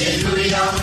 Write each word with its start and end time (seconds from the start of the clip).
پرچم 0.00 0.80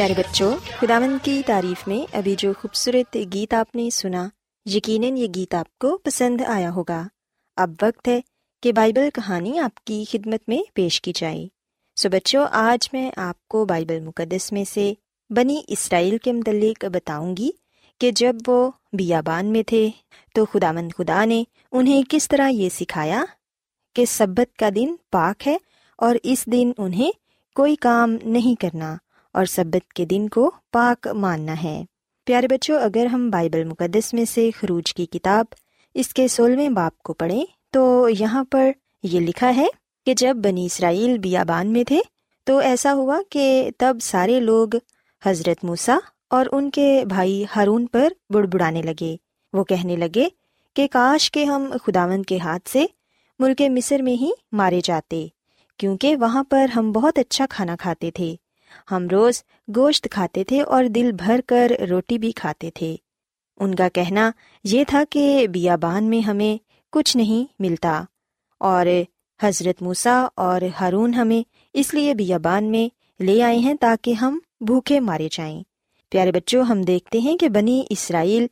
پیارے 0.00 0.14
بچوں 0.16 0.56
خداون 0.80 1.16
کی 1.22 1.42
تعریف 1.46 1.88
میں 1.88 2.16
ابھی 2.16 2.34
جو 2.38 2.52
خوبصورت 2.60 3.16
گیت 3.34 3.54
آپ 3.54 3.76
نے 3.76 3.90
سنا، 3.90 4.28
یقیناً 4.64 5.16
یہ 5.16 5.26
گیت 5.34 5.54
آپ 5.54 5.78
کو 5.78 5.98
پسند 5.98 6.40
آیا 6.46 6.70
ہوگا۔ 6.70 7.06
اب 7.56 7.70
وقت 7.82 8.08
ہے 8.08 8.20
کہ 8.62 8.72
بائبل 8.72 9.08
کہانی 9.14 9.58
آپ 9.58 9.84
کی 9.84 10.04
خدمت 10.10 10.48
میں 10.48 10.58
پیش 10.74 11.00
کی 11.00 11.12
جائے۔ 11.14 11.48
سو 11.96 12.08
بچوں، 12.08 12.46
آج 12.50 12.88
میں 12.92 13.10
آپ 13.16 13.48
کو 13.48 13.64
بائبل 13.64 14.00
مقدس 14.00 14.52
میں 14.52 14.64
سے 14.64 14.94
بنی 15.30 15.60
اسرائیل 15.68 16.18
کے 16.18 16.32
متعلق 16.32 16.84
بتاؤں 16.84 17.36
گی 17.36 17.50
کہ 18.00 18.10
جب 18.10 18.36
وہ 18.46 18.70
بیابان 18.92 19.46
میں 19.46 19.62
تھے 19.62 19.90
تو 20.34 20.44
خدا 20.44 20.72
مند 20.72 20.92
خدا 20.98 21.24
نے 21.24 21.44
انہیں 21.72 22.02
کس 22.08 22.28
طرح 22.28 22.48
یہ 22.48 22.68
سکھایا 22.68 23.24
کہ 23.94 24.04
سبت 24.04 24.56
کا 24.56 24.68
دن 24.74 24.94
پاک 25.10 25.48
ہے 25.48 25.56
اور 25.98 26.16
اس 26.22 26.46
دن 26.46 26.72
انہیں 26.78 27.10
کوئی 27.54 27.76
کام 27.76 28.16
نہیں 28.24 28.60
کرنا۔ 28.60 28.96
اور 29.32 29.44
سبت 29.44 29.92
کے 29.92 30.04
دن 30.04 30.28
کو 30.28 30.50
پاک 30.72 31.08
ماننا 31.08 31.62
ہے۔ 31.62 31.84
پیارے 32.26 32.48
بچوں، 32.48 32.80
اگر 32.80 33.06
ہم 33.06 33.30
بائبل 33.30 33.64
مقدس 33.64 34.14
میں 34.14 34.24
سے 34.24 34.50
خروج 34.58 34.94
کی 34.94 35.06
کتاب 35.06 35.44
اس 35.94 36.08
کے 36.08 36.28
سولہویں 36.28 36.68
باپ 36.68 36.98
کو 36.98 37.12
پڑھیں، 37.12 37.44
تو 37.70 38.08
یہاں 38.18 38.44
پر 38.50 38.70
یہ 39.02 39.20
لکھا 39.20 39.56
ہے 39.56 39.66
کہ 40.06 40.14
جب 40.14 40.36
بنی 40.36 40.66
اسرائیل 40.66 41.18
بیابان 41.18 41.72
میں 41.72 41.84
تھے، 41.84 42.00
تو 42.44 42.58
ایسا 42.58 42.94
ہوا 42.94 43.20
کہ 43.30 43.70
تب 43.78 43.96
سارے 44.02 44.40
لوگ 44.40 44.68
حضرت 45.24 45.64
موسا 45.64 45.98
اور 46.30 46.46
ان 46.52 46.70
کے 46.70 47.04
بھائی 47.08 47.44
ہارون 47.56 47.86
پر 47.86 48.08
بڑ 48.30 48.46
بڑانے 48.46 48.82
لگے۔ 48.82 49.16
وہ 49.52 49.64
کہنے 49.64 49.96
لگے 49.96 50.28
کہ 50.74 50.86
کاش 50.90 51.30
کے 51.30 51.44
ہم 51.44 51.72
خداون 51.86 52.22
کے 52.22 52.38
ہاتھ 52.38 52.68
سے 52.68 52.86
ملک 53.38 53.62
مصر 53.70 54.02
میں 54.02 54.12
ہی 54.12 54.30
مارے 54.52 54.80
جاتے، 54.84 55.26
کیونکہ 55.76 56.16
وہاں 56.16 56.44
پر 56.48 56.66
ہم 56.76 56.92
بہت 56.92 57.18
اچھا 57.18 57.46
کھانا 57.50 57.76
کھاتے 57.76 58.10
تھے۔ 58.10 58.36
ہم 58.90 59.08
روز 59.12 59.42
گوشت 59.76 60.08
کھاتے 60.10 60.44
تھے 60.44 60.62
اور 60.62 60.84
دل 60.84 61.12
بھر 61.12 61.40
کر 61.46 61.72
روٹی 61.90 62.18
بھی 62.18 62.32
کھاتے 62.32 62.70
تھے۔ 62.70 62.96
ان 63.56 63.74
کا 63.74 63.88
کہنا 63.88 64.30
یہ 64.64 64.84
تھا 64.88 65.04
کہ 65.10 65.46
بیابان 65.48 66.04
میں 66.04 66.20
ہمیں 66.20 66.62
کچھ 66.92 67.16
نہیں 67.16 67.52
ملتا 67.58 68.02
اور 68.60 68.86
حضرت 69.42 69.82
موسا 69.82 70.26
اور 70.36 70.62
ہارون 70.80 71.14
ہمیں 71.14 71.48
اس 71.72 71.94
لیے 71.94 72.14
بیابان 72.14 72.64
میں 72.64 73.22
لے 73.22 73.42
آئے 73.42 73.58
ہیں 73.58 73.74
تاکہ 73.80 74.12
ہم 74.12 74.38
بھوکے 74.60 75.00
مارے 75.00 75.28
جائیں۔ 75.32 75.62
پیارے 76.10 76.32
بچوں، 76.32 76.64
ہم 76.64 76.82
دیکھتے 76.82 77.18
ہیں 77.18 77.36
کہ 77.36 77.48
بنی 77.48 77.82
اسرائیل 77.90 78.46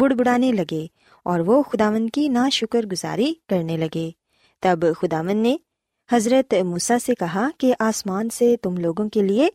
بڑ 0.00 0.12
بڑانے 0.12 0.52
لگے 0.52 0.86
اور 1.24 1.40
وہ 1.40 1.62
خداون 1.62 2.08
کی 2.08 2.28
نا 2.28 2.48
شکر 2.48 2.86
گزاری 2.86 3.34
کرنے 3.48 3.76
لگے۔ 3.76 4.10
تب 4.60 4.78
خداون 5.00 5.36
نے 5.36 5.56
حضرت 6.12 6.54
موسا 6.64 6.98
سے 6.98 7.14
کہا 7.14 7.48
کہ 7.58 7.74
آسمان 7.78 8.28
سے 8.30 8.56
تم 8.62 8.76
لوگوں 8.76 9.08
کے 9.08 9.22
لیے 9.22 9.48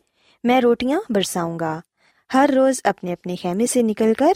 میں 0.44 0.62
روٹیاں 0.62 1.00
برساؤں 1.10 1.60
گا۔ 1.60 1.80
ہر 2.34 2.50
روز 2.56 2.80
اپنے 2.84 3.14
اپنے 3.14 3.36
خیمے 3.36 3.66
سے 3.66 3.82
نکل 3.82 4.14
کر 4.14 4.34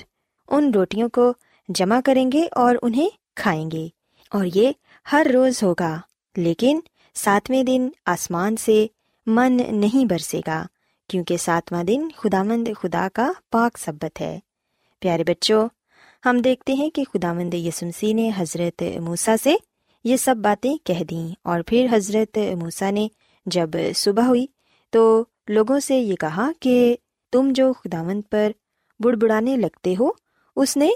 ان 0.49 0.71
روٹیوں 0.73 1.09
کو 1.09 1.33
جمع 1.69 1.99
کریں 2.05 2.31
گے 2.31 2.47
اور 2.51 2.75
انہیں 2.81 3.09
کھائیں 3.35 3.71
گے 3.71 3.87
اور 4.31 4.45
یہ 4.55 4.71
ہر 5.11 5.27
روز 5.33 5.63
ہوگا، 5.63 5.97
لیکن 6.35 6.79
ساتویں 7.15 7.63
دن 7.63 7.89
آسمان 8.05 8.55
سے 8.55 8.87
من 9.27 9.57
نہیں 9.71 10.05
برسے 10.05 10.41
گا، 10.47 10.65
کیونکہ 11.09 11.37
ساتواں 11.37 11.83
دن 11.83 12.07
خدا 12.17 12.43
مند 12.43 12.67
خدا 12.81 13.07
کا 13.13 13.31
پاک 13.51 13.77
سبت 13.77 14.21
ہے۔ 14.21 14.39
پیارے 14.99 15.23
بچوں، 15.23 15.67
ہم 16.25 16.37
دیکھتے 16.37 16.73
ہیں 16.73 16.89
کہ 16.89 17.03
خدا 17.13 17.33
مند 17.33 17.53
یسمسی 17.53 18.13
نے 18.13 18.31
حضرت 18.37 18.83
موسا 19.01 19.35
سے 19.43 19.55
یہ 20.03 20.17
سب 20.17 20.35
باتیں 20.37 20.77
کہہ 20.83 21.03
دیں۔ 21.03 21.35
اور 21.43 21.61
پھر 21.67 21.87
حضرت 21.91 22.37
موسا 22.37 22.89
نے 22.89 23.07
جب 23.45 23.69
صبح 23.95 24.23
ہوئی 24.23 24.45
تو 24.89 25.23
لوگوں 25.47 25.79
سے 25.79 25.95
یہ 25.95 26.15
کہا 26.15 26.51
کہ 26.59 26.97
تم 27.31 27.51
جو 27.55 27.73
خداوند 27.73 28.21
پر 28.29 28.51
بڑ 28.99 29.15
بڑانے 29.15 29.57
لگتے 29.57 29.95
ہو، 29.99 30.09
اس 30.55 30.77
نے 30.77 30.89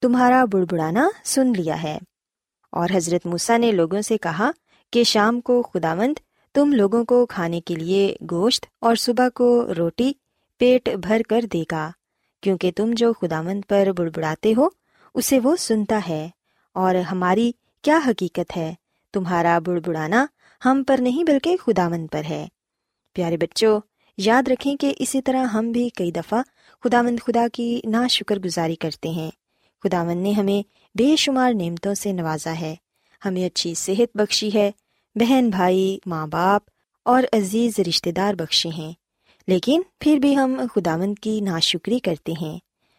تمہارا 0.00 0.44
بڑ 0.44 0.64
بڑانا 0.70 1.08
سن 1.24 1.52
لیا 1.56 1.82
ہے۔ 1.82 1.98
اور 2.72 2.88
حضرت 2.94 3.26
موسا 3.26 3.56
نے 3.56 3.72
لوگوں 3.72 4.02
سے 4.02 4.18
کہا 4.18 4.50
کہ 4.90 5.04
شام 5.04 5.40
کو 5.40 5.62
خداوند 5.62 6.14
تم 6.54 6.72
لوگوں 6.72 7.04
کو 7.04 7.26
کھانے 7.26 7.60
کے 7.60 7.74
لیے 7.74 8.16
گوشت 8.30 8.66
اور 8.80 8.94
صبح 8.94 9.28
کو 9.34 9.74
روٹی 9.78 10.12
پیٹ 10.58 10.88
بھر 10.88 11.22
کر 11.28 11.40
دے 11.52 11.62
گا، 11.72 11.90
کیونکہ 12.40 12.70
تم 12.76 12.90
جو 12.96 13.12
خداوند 13.12 13.60
پر 13.68 13.88
بڑبڑاتے 13.96 14.54
ہو، 14.56 14.68
اسے 15.14 15.40
وہ 15.40 15.56
سنتا 15.56 16.00
ہے۔ 16.08 16.28
اور 16.74 16.94
ہماری 16.94 17.52
کیا 17.82 18.00
حقیقت 18.06 18.56
ہے؟ 18.56 18.74
تمہارا 19.12 19.58
بڑ 19.58 19.80
بڑانا 19.84 20.26
ہم 20.64 20.82
پر 20.86 20.96
نہیں 20.98 21.24
بلکہ 21.24 21.56
خدا 21.56 21.88
مند 21.88 22.06
پر 22.12 22.22
ہے۔ 22.24 22.48
پیارے 23.12 23.36
بچوں، 23.36 23.80
یاد 24.18 24.48
رکھیں 24.48 24.76
کہ 24.76 24.94
اسی 24.98 25.22
طرح 25.22 25.44
ہم 25.44 25.72
بھی 25.72 25.88
کئی 25.88 26.12
دفعہ 26.12 26.42
خدا 26.84 27.02
مند 27.02 27.16
خدا 27.26 27.46
کی 27.52 27.80
نا 27.84 28.06
شکر 28.06 28.38
گزاری 28.38 28.76
کرتے 28.76 29.08
ہیں۔ 29.08 29.30
خدا 29.82 30.04
مند 30.04 30.22
نے 30.22 30.32
ہمیں 30.32 30.62
بے 30.98 31.16
شمار 31.16 31.52
نعمتوں 31.52 31.94
سے 31.94 32.12
نوازا 32.12 32.60
ہے۔ 32.60 32.74
ہمیں 33.24 33.46
اچھی 33.46 33.74
صحت 33.74 34.16
بخشی 34.16 34.50
ہے، 34.54 34.70
بہن 35.14 35.50
بھائی، 35.50 35.98
ماں 36.06 36.26
باپ 36.26 36.62
اور 37.04 37.22
عزیز 37.32 37.78
رشتے 37.88 38.12
دار 38.12 38.34
بخشے 38.34 38.68
ہیں۔ 38.68 38.92
لیکن 39.46 39.82
پھر 40.00 40.16
بھی 40.16 40.36
ہم 40.36 40.60
خدا 40.74 40.96
مند 40.96 41.14
کی 41.18 41.40
نا 41.40 41.58
شکری 41.58 41.98
کرتے 41.98 42.32
ہیں۔ 42.42 42.58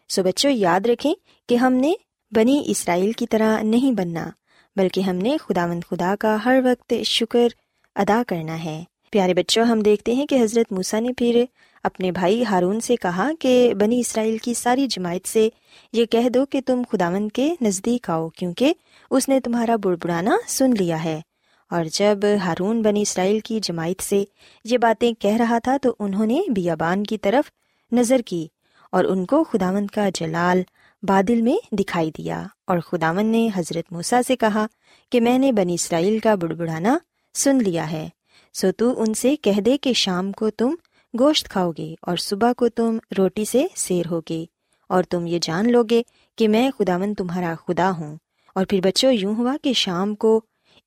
سو 0.10 0.24
بچوں، 0.24 0.52
یاد 0.52 0.86
رکھیں 0.86 1.14
کہ 1.50 1.56
ہم 1.56 1.74
نے 1.74 1.94
بنی 2.32 2.64
اسرائیل 2.66 3.12
کی 3.12 3.28
طرح 3.28 3.62
نہیں 3.62 3.92
بننا۔ 3.92 4.30
بلکہ 4.76 5.02
ہم 5.02 5.16
نے 5.16 5.38
خدا 5.38 5.66
مند 5.66 5.84
خدا 5.90 6.16
کا 6.20 6.38
ہر 6.46 6.60
وقت 6.64 6.94
شکر 7.06 7.48
ادا 7.96 8.22
کرنا 8.28 8.64
ہے۔ 8.64 8.84
پیارے 9.12 9.34
بچوں، 9.34 9.66
ہم 9.66 9.80
دیکھتے 9.80 10.14
ہیں 10.14 10.26
کہ 10.26 10.44
حضرت 10.44 10.72
موسا 10.72 11.00
نے 11.00 11.14
پھر 11.18 11.46
اپنے 11.84 12.12
بھائی 12.12 12.44
ہارون 12.46 12.80
سے 12.80 12.96
کہا 12.96 13.30
کہ 13.40 13.74
بنی 13.80 14.00
اسرائیل 14.00 14.38
کی 14.38 14.54
ساری 14.54 14.88
جماعت 14.88 15.28
سے 15.28 15.50
یہ 15.94 16.06
کہہ 16.06 16.30
دو 16.30 16.46
کہ 16.46 16.62
تم 16.66 16.82
خداوند 16.92 17.30
کے 17.32 17.56
نزدیک 17.62 18.10
آؤ، 18.10 18.30
کیونکہ 18.30 18.74
اس 19.12 19.30
نے 19.30 19.40
تمہارا 19.40 19.76
بڑ 19.76 19.96
بڑانا 20.04 20.38
سن 20.48 20.72
لیا 20.80 21.04
ہے۔ 21.04 21.22
اور 21.70 21.86
جب 21.86 22.18
ہارون 22.46 22.82
بنی 22.82 23.02
اسرائیل 23.02 23.40
کی 23.40 23.60
جماعت 23.60 24.04
سے 24.04 24.24
یہ 24.64 24.78
باتیں 24.78 25.14
کہہ 25.20 25.38
رہا 25.38 25.60
تھا 25.60 25.78
تو 25.78 25.96
انہوں 26.00 26.26
نے 26.26 26.42
بیابان 26.56 27.04
کی 27.04 27.18
طرف 27.18 27.52
نظر 27.92 28.22
کی 28.26 28.48
اور 28.92 29.04
ان 29.04 29.26
کو 29.26 29.44
خداوند 29.44 29.88
کا 29.88 30.10
جلال 30.14 30.62
بادل 31.04 31.42
میں 31.42 31.76
دکھائی 31.76 32.12
دیا 32.18 32.44
اور 32.68 32.80
خداون 32.80 33.26
نے 33.26 33.50
حضرت 33.56 33.92
موسا 33.92 34.22
سے 34.28 34.36
کہا 34.36 34.66
کہ 35.12 35.22
میں 35.22 35.38
نے 35.38 35.52
بنی 35.52 35.74
اسرائیل 35.74 36.20
کا 36.20 36.36
بڑبڑانا 36.36 36.98
سن 37.34 37.58
لیا 37.58 37.92
ہے، 37.92 38.10
سو 38.54 38.72
تو 38.72 39.02
ان 39.02 39.14
سے 39.14 39.36
کہہ 39.36 39.60
دے 39.62 39.78
کہ 39.78 39.94
شام 39.94 40.32
کو 40.32 40.50
تم 40.50 40.76
گوشت 41.20 41.50
کھاؤ 41.50 41.72
گے 41.78 41.96
اور 42.02 42.18
صبح 42.18 42.54
کو 42.54 42.70
تم 42.70 42.98
روٹی 43.18 43.46
سے 43.46 43.66
سیر 43.76 44.06
ہوگے 44.12 44.46
اور 44.90 45.04
تم 45.04 45.28
یہ 45.28 45.40
جان 45.42 45.72
لو 45.72 45.84
گے 45.90 46.02
کہ 46.38 46.48
میں 46.48 46.70
خداون 46.80 47.14
تمہارا 47.14 47.54
خدا 47.68 47.92
ہوں۔ 47.98 48.18
اور 48.56 48.66
پھر 48.66 48.80
بچوں، 48.84 49.12
یوں 49.12 49.36
ہوا 49.36 49.56
کہ 49.64 49.74
شام 49.74 50.16
کو 50.16 50.42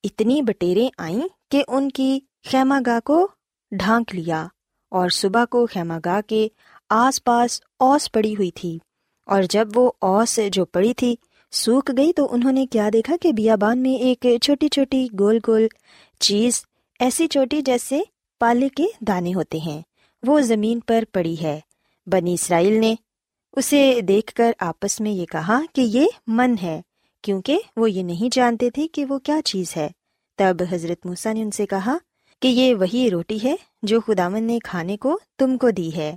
اتنی 0.05 0.43
بٹیریں 0.43 0.89
آئیں 0.99 1.29
کہ 1.51 1.63
ان 1.69 1.89
کی 1.89 2.19
خیمہ 2.51 2.75
گاہ 2.87 3.01
کو 3.05 3.29
ڈھانک 3.71 4.15
لیا 4.15 4.47
اور 4.89 5.09
صبح 5.09 5.45
کو 5.45 5.67
خیمہ 5.67 5.95
گاہ 6.05 6.21
کے 6.27 6.49
آس 6.91 7.25
پاس 7.25 7.61
اوس 7.79 8.13
پڑی 8.13 8.33
ہوئی 8.33 8.51
تھی۔ 8.51 8.79
اور 9.27 9.43
جب 9.51 9.69
وہ 9.75 9.93
اوس 10.01 10.41
جو 10.53 10.65
پڑی 10.65 10.95
تھی 10.95 11.17
سوکھ 11.53 11.91
گئی 11.97 12.13
تو 12.13 12.29
انہوں 12.31 12.53
نے 12.53 12.67
کیا 12.67 12.91
دیکھا 12.93 13.17
کہ 13.23 13.33
بیابان 13.33 13.79
میں 13.79 13.95
ایک 13.95 14.27
چھوٹی 14.43 14.69
چھوٹی 14.69 15.07
گول 15.19 15.39
گول 15.49 15.67
چیز 16.21 16.65
ایسی 17.01 17.27
چھوٹی 17.27 17.61
جیسے 17.61 18.01
پالے 18.41 18.69
کے 18.69 18.85
دانے 19.01 19.35
ہوتے 19.35 19.59
ہیں۔ 19.59 19.83
وہ 20.27 20.41
زمین 20.41 20.81
پر 20.81 21.05
پڑی 21.13 21.37
ہے۔ 21.43 21.61
بنی 22.07 22.35
اسرائیل 22.35 22.81
نے 22.81 22.95
اسے 23.53 24.01
دیکھ 24.01 24.35
کر 24.35 24.53
آپس 24.59 25.01
میں 25.01 25.11
یہ 25.11 25.27
کہا 25.27 25.61
کہ 25.73 25.81
یہ 25.81 26.07
من 26.27 26.55
ہے، 26.63 26.83
کیونکہ 27.23 27.59
وہ 27.77 27.91
یہ 27.91 28.03
نہیں 28.03 28.35
جانتے 28.35 28.71
تھے 28.71 28.89
کہ 28.89 29.05
وہ 29.05 29.19
کیا 29.19 29.41
چیز 29.45 29.77
ہے۔ 29.77 29.89
تب 30.37 30.57
حضرت 30.71 31.07
موسا 31.07 31.33
نے 31.33 31.43
ان 31.43 31.51
سے 31.51 31.67
کہا 31.67 31.97
کہ 32.43 32.49
یہ 32.49 32.75
وہی 32.75 33.11
روٹی 33.11 33.39
ہے 33.45 33.55
جو 33.83 34.01
خدامن 34.01 34.45
نے 34.45 34.59
کھانے 34.65 34.97
کو 34.97 35.19
تم 35.39 35.57
کو 35.57 35.71
دی 35.71 35.97
ہے۔ 35.97 36.17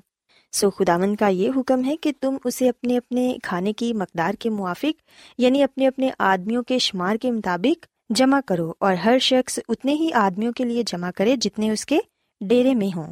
سو 0.53 0.69
خداون 0.69 1.15
کا 1.15 1.27
یہ 1.27 1.49
حکم 1.55 1.83
ہے 1.85 1.95
کہ 1.97 2.11
تم 2.21 2.37
اسے 2.43 2.69
اپنے 2.69 2.97
اپنے 2.97 3.37
کھانے 3.43 3.73
کی 3.73 3.93
مقدار 3.93 4.33
کے 4.33 4.49
موافق 4.49 5.01
یعنی 5.37 5.63
اپنے 5.63 5.87
اپنے 5.87 6.09
آدمیوں 6.19 6.63
کے 6.63 6.79
شمار 6.79 7.15
کے 7.15 7.31
مطابق 7.31 7.85
جمع 8.09 8.39
کرو 8.47 8.71
اور 8.79 8.93
ہر 8.93 9.17
شخص 9.21 9.59
اتنے 9.69 9.93
ہی 9.93 10.11
آدمیوں 10.13 10.51
کے 10.53 10.63
لیے 10.63 10.83
جمع 10.87 11.09
کرے 11.15 11.35
جتنے 11.35 11.69
اس 11.71 11.85
کے 11.85 11.97
ڈیرے 12.41 12.73
میں 12.73 12.95
ہوں۔ 12.95 13.11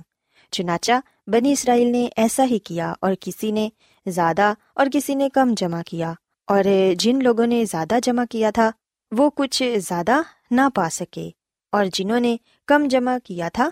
چنانچہ 0.54 0.92
بنی 1.28 1.52
اسرائیل 1.52 1.92
نے 1.92 2.08
ایسا 2.18 2.46
ہی 2.46 2.60
کیا 2.60 2.94
اور 3.02 3.14
کسی 3.20 3.52
نے 3.52 3.68
زیادہ 4.06 4.54
اور 4.74 4.88
کسی 4.94 5.16
نے 5.16 5.30
کم 5.30 5.54
جمع 5.58 5.82
کیا، 5.88 6.14
اور 6.48 6.64
جن 7.00 7.24
لوگوں 7.24 7.48
نے 7.48 7.64
زیادہ 7.66 7.98
جمع 8.04 8.24
کیا 8.30 8.50
تھا 8.50 8.70
وہ 9.12 9.30
کچھ 9.36 9.64
زیادہ 9.78 10.22
نہ 10.52 10.70
پا 10.76 10.90
سکے، 10.92 11.30
اور 11.74 11.86
جنہوں 11.94 12.20
نے 12.20 12.36
کم 12.68 12.88
جمع 12.90 13.18
کیا 13.24 13.50
تھا 13.50 13.70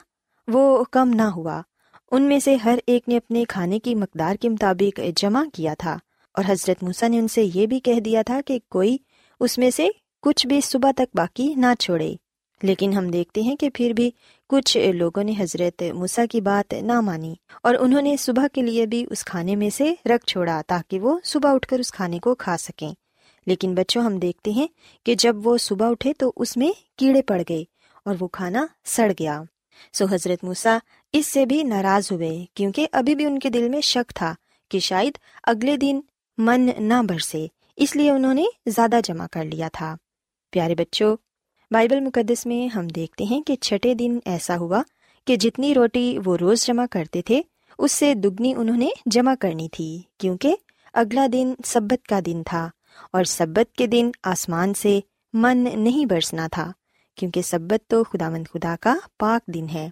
وہ 0.48 0.84
کم 0.92 1.10
نہ 1.10 1.30
ہوا۔ 1.30 1.62
ان 2.16 2.24
میں 2.24 2.40
سے 2.40 2.56
ہر 2.56 2.80
ایک 2.88 3.10
نے 3.10 3.18
اپنے 3.18 3.44
کھانے 3.50 3.80
کی 3.80 3.96
مقدار 3.96 4.36
کے 4.36 4.50
مطابق 4.50 5.00
جمع 5.16 5.44
کیا 5.54 5.74
تھا۔ 5.78 5.98
اور 6.34 6.44
حضرت 6.48 6.84
موسا 6.84 7.08
نے 7.08 7.20
ان 7.20 7.28
سے 7.28 7.48
یہ 7.54 7.66
بھی 7.66 7.80
کہہ 7.80 8.00
دیا 8.00 8.22
تھا 8.22 8.42
کہ 8.46 8.60
کوئی 8.70 8.98
اس 9.40 9.58
میں 9.58 9.70
سے 9.70 9.88
کچھ 10.22 10.48
بھی 10.48 10.62
صبح 10.62 10.92
تک 10.92 11.16
باقی 11.16 11.54
نہ 11.56 11.66
چھوڑے۔ 11.80 12.16
لیکن 12.64 12.94
ہم 12.94 13.08
دیکھتے 13.10 13.42
ہیں 13.42 13.56
کہ 13.56 13.70
پھر 13.74 13.94
بھی 13.96 14.12
کچھ 14.50 14.78
لوگوں 14.78 15.24
نے 15.24 15.34
حضرت 15.40 15.84
موسا 15.94 16.26
کی 16.32 16.42
بات 16.42 16.74
نہ 16.74 17.02
مانی 17.02 17.36
اور 17.64 17.76
انہوں 17.80 18.02
نے 18.02 18.16
صبح 18.18 18.46
کے 18.54 18.62
لیے 18.62 18.86
بھی 18.86 19.06
اس 19.10 19.26
کھانے 19.26 19.56
میں 19.56 19.70
سے 19.70 19.94
رکھ 20.06 20.26
چھوڑا 20.26 20.62
تاکہ 20.68 21.00
وہ 21.00 21.20
صبح 21.24 21.54
اٹھ 21.54 21.68
کر 21.68 21.80
اس 21.80 21.92
کھانے 21.92 22.20
کو 22.20 22.36
کھا 22.36 22.58
سکیں۔ 22.58 22.92
لیکن 23.46 23.76
بچوں، 23.76 24.04
ہم 24.04 24.18
دیکھتے 24.18 24.52
ہیں 24.52 24.68
کہ 25.06 25.16
جب 25.16 25.48
وہ 25.48 25.58
صبح 25.58 25.90
اٹھے 25.90 26.14
تو 26.14 26.34
اس 26.36 26.58
میں 26.58 26.72
کیڑے 26.98 27.22
پڑ 27.22 27.42
گئے 27.50 27.64
اور 28.06 28.16
وہ 28.20 28.28
کھانا 28.28 28.66
سڑ 28.86 29.12
گیا۔ 29.20 29.44
سو 29.94 30.06
حضرت 30.12 30.44
موسا 30.44 30.78
اس 31.18 31.28
سے 31.28 31.46
بھی 31.46 31.64
ناراض 31.64 32.12
ہوئے 32.12 32.46
کیونکہ 32.54 32.88
ابھی 32.92 33.16
بھی 33.16 33.26
ان 33.26 33.40
کے 33.40 33.50
دل 33.50 33.70
میں 33.70 33.82
شک 33.82 34.14
تھا 34.16 34.34
کہ 34.70 34.80
شاید 34.80 35.18
اگلے 35.44 35.78
دن 35.78 36.00
من 36.38 36.70
نہ 36.80 37.02
برسے، 37.10 37.48
اس 37.76 37.96
لیے 37.96 38.12
انہوں 38.12 38.34
نے 38.34 38.44
زیادہ 38.66 39.00
جمع 39.04 39.28
کر 39.32 39.44
لیا 39.44 39.68
تھا۔ 39.74 39.96
پیارے 40.52 40.76
بچوں، 40.76 41.16
بائبل 41.72 42.00
مقدس 42.00 42.46
میں 42.46 42.68
ہم 42.68 42.88
دیکھتے 42.88 43.24
ہیں 43.24 43.42
کہ 43.42 43.56
چھٹے 43.56 43.94
دن 43.94 44.20
ایسا 44.26 44.58
ہوا 44.58 44.82
کہ 45.28 45.36
جتنی 45.36 45.74
روٹی 45.74 46.18
وہ 46.26 46.38
روز 46.38 46.66
جمع 46.66 46.86
کرتے 46.92 47.22
تھے، 47.22 47.42
اس 47.80 47.92
سے 47.92 48.14
دگنی 48.14 48.54
انہوں 48.58 48.78
نے 48.78 48.90
جمع 49.06 49.36
کرنی 49.40 49.70
تھی 49.70 50.02
کیونکہ 50.18 50.56
اگلا 50.94 51.28
دن 51.34 51.54
سبت 51.66 52.08
کا 52.08 52.20
دن 52.26 52.44
تھا 52.46 52.70
اور 53.12 53.24
سبت 53.24 53.76
کے 53.76 53.88
دن 53.88 54.12
آسمان 54.24 54.74
سے 54.74 55.00
من 55.34 55.68
نہیں 55.78 56.06
برسنا 56.06 56.48
تھا 56.52 56.72
کیونکہ 57.16 57.42
سبت 57.42 57.90
تو 57.90 58.04
خدا 58.04 58.30
مند 58.30 58.48
خدا 58.54 58.76
کا 58.82 58.96
پاک 59.20 59.48
دن 59.48 59.70
ہے۔ 59.70 59.90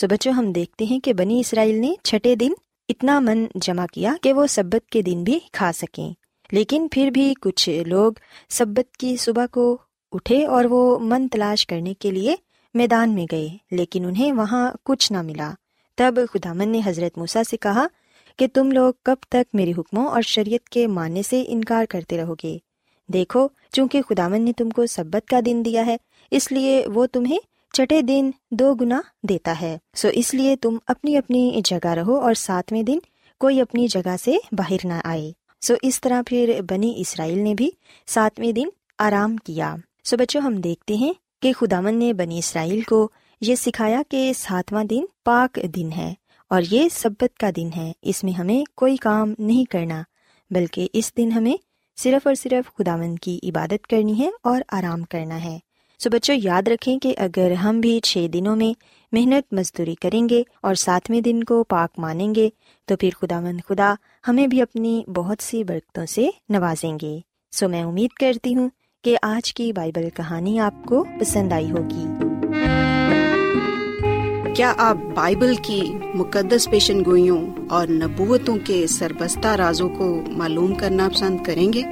سو 0.00 0.06
بچوں، 0.06 0.32
ہم 0.32 0.52
دیکھتے 0.52 0.84
ہیں 0.84 1.00
کہ 1.00 1.12
بنی 1.12 1.40
اسرائیل 1.40 1.80
نے 1.80 1.92
چھٹے 2.04 2.34
دن 2.34 2.52
اتنا 2.88 3.20
من 3.20 3.46
جمع 3.54 3.86
کیا 3.92 4.14
کہ 4.22 4.32
وہ 4.32 4.46
سبت 4.46 4.88
کے 4.88 5.02
دن 5.02 5.22
بھی 5.22 5.38
کھا 5.52 5.72
سکیں۔ 5.74 6.12
لیکن 6.52 6.88
پھر 6.90 7.10
بھی 7.10 7.34
کچھ 7.40 7.82
لوگ 7.86 8.12
سبت 8.48 8.96
کی 8.96 9.16
صبح 9.16 9.46
کو 9.50 9.78
اٹھے 10.12 10.46
اور 10.46 10.64
وہ 10.64 10.98
من 10.98 11.28
تلاش 11.28 11.66
کرنے 11.66 11.94
کے 11.94 12.10
لیے 12.10 12.36
میدان 12.74 13.14
میں 13.14 13.26
گئے، 13.32 13.48
لیکن 13.70 14.04
انہیں 14.04 14.32
وہاں 14.32 14.70
کچھ 14.84 15.12
نہ 15.12 15.22
ملا۔ 15.22 15.50
تب 15.96 16.14
خدا 16.32 16.52
من 16.52 16.68
نے 16.68 16.80
حضرت 16.84 17.18
موسا 17.18 17.44
سے 17.44 17.56
کہا 17.56 17.86
کہ 18.36 18.46
تم 18.54 18.72
لوگ 18.72 18.92
کب 19.02 19.16
تک 19.28 19.54
میرے 19.54 19.72
حکموں 19.78 20.06
اور 20.06 20.22
شریعت 20.22 20.68
کے 20.68 20.86
ماننے 20.86 21.22
سے 21.22 21.44
انکار 21.46 21.84
کرتے 21.88 22.18
رہو 22.18 22.34
گے؟ 22.34 22.58
دیکھو، 23.08 23.48
چونکہ 23.72 24.02
خدامن 24.02 24.42
نے 24.42 24.52
تم 24.52 24.70
کو 24.70 24.86
سبت 24.86 25.28
کا 25.28 25.40
دن 25.46 25.62
دیا 25.64 25.86
ہے، 25.86 25.96
اس 26.30 26.52
لیے 26.52 26.86
وہ 26.94 27.06
تمہیں 27.06 27.38
چٹے 27.72 28.02
دن 28.02 28.30
دو 28.50 28.74
گنا 28.74 29.00
دیتا 29.22 29.54
ہے۔ 29.60 29.78
سو 29.94 30.08
اس 30.12 30.34
لیے 30.34 30.56
تم 30.56 30.76
اپنی 30.86 31.16
اپنی 31.16 31.60
جگہ 31.64 31.88
رہو 31.88 32.16
اور 32.16 32.34
ساتویں 32.34 32.82
دن 32.82 32.98
کوئی 33.38 33.60
اپنی 33.60 33.86
جگہ 33.88 34.16
سے 34.24 34.36
باہر 34.52 34.86
نہ 34.86 34.92
آئے۔ 35.04 35.32
سو 35.60 35.74
اس 35.82 36.00
طرح 36.00 36.22
پھر 36.26 36.60
بنی 36.70 36.94
اسرائیل 36.96 37.38
نے 37.38 37.54
بھی 37.54 37.70
ساتویں 38.06 38.52
دن 38.52 38.68
آرام 38.98 39.36
کیا۔ 39.36 39.76
سو 40.04 40.16
بچوں، 40.16 40.40
ہم 40.40 40.54
دیکھتے 40.54 40.94
ہیں 40.94 41.12
کہ 41.42 41.52
خدامن 41.52 41.94
نے 41.94 42.12
بنی 42.12 42.38
اسرائیل 42.38 42.80
کو 42.80 43.08
یہ 43.40 43.54
سکھایا 43.54 44.02
کہ 44.08 44.32
ساتواں 44.36 44.84
دن 44.84 45.04
پاک 45.24 45.58
دن 45.76 45.92
ہے 45.92 46.14
اور 46.48 46.62
یہ 46.70 46.88
سبت 46.92 47.38
کا 47.38 47.50
دن 47.56 47.68
ہے۔ 47.76 47.92
اس 48.02 48.24
میں 48.24 48.32
ہمیں 48.32 48.64
کوئی 48.74 48.96
کام 48.96 49.34
نہیں 49.38 49.64
کرنا، 49.64 50.02
بلکہ 50.50 50.88
اس 50.92 51.16
دن 51.16 51.32
ہمیں 51.32 51.56
صرف 51.96 52.26
اور 52.26 52.34
صرف 52.34 52.78
خداوند 52.78 53.18
کی 53.18 53.40
عبادت 53.42 53.86
کرنی 53.86 54.18
ہے 54.18 54.30
اور 54.42 54.62
آرام 54.68 55.02
کرنا 55.02 55.44
ہے۔ 55.44 55.58
سو 56.02 56.10
بچوں، 56.10 56.34
یاد 56.44 56.68
رکھیں 56.68 56.98
کہ 56.98 57.14
اگر 57.18 57.52
ہم 57.52 57.80
بھی 57.80 58.00
چھ 58.00 58.26
دنوں 58.32 58.56
میں 58.56 58.72
محنت 59.12 59.52
مزدوری 59.52 59.94
کریں 59.94 60.28
گے 60.28 60.42
اور 60.62 60.74
ساتویں 60.74 61.20
دن 61.20 61.44
کو 61.44 61.64
پاک 61.64 61.98
مانیں 61.98 62.34
گے، 62.34 62.50
تو 62.84 62.96
پھر 62.96 63.10
خدا 63.20 63.40
مند 63.40 63.60
خدا 63.68 63.94
ہمیں 64.28 64.46
بھی 64.46 64.62
اپنی 64.62 65.02
بہت 65.14 65.42
سی 65.42 65.64
برکتوں 65.64 66.06
سے 66.06 66.28
نوازیں 66.48 66.98
گے۔ 67.02 67.20
سو 67.52 67.68
میں 67.68 67.82
امید 67.82 68.10
کرتی 68.10 68.54
ہوں 68.54 68.68
کہ 69.04 69.16
آج 69.22 69.54
کی 69.54 69.72
بائبل 69.72 70.08
کہانی 70.14 70.60
آپ 70.60 70.74
کو 70.86 71.04
پسند 71.20 71.52
آئی 71.52 71.70
ہوگی۔ 71.70 72.04
کیا 74.54 74.74
آپ 74.78 74.96
بائبل 75.14 75.54
کی 75.62 75.92
مقدس 76.14 76.70
پیشن 76.70 77.04
گوئیوں 77.04 77.46
اور 77.70 77.86
نبوتوں 77.86 78.56
کے 78.64 78.86
سربستہ 78.86 79.48
رازوں 79.48 79.88
کو 79.88 80.22
معلوم 80.26 80.74
کرنا 80.74 81.08
پسند 81.08 81.44
کریں 81.44 81.72
گے؟ 81.72 81.82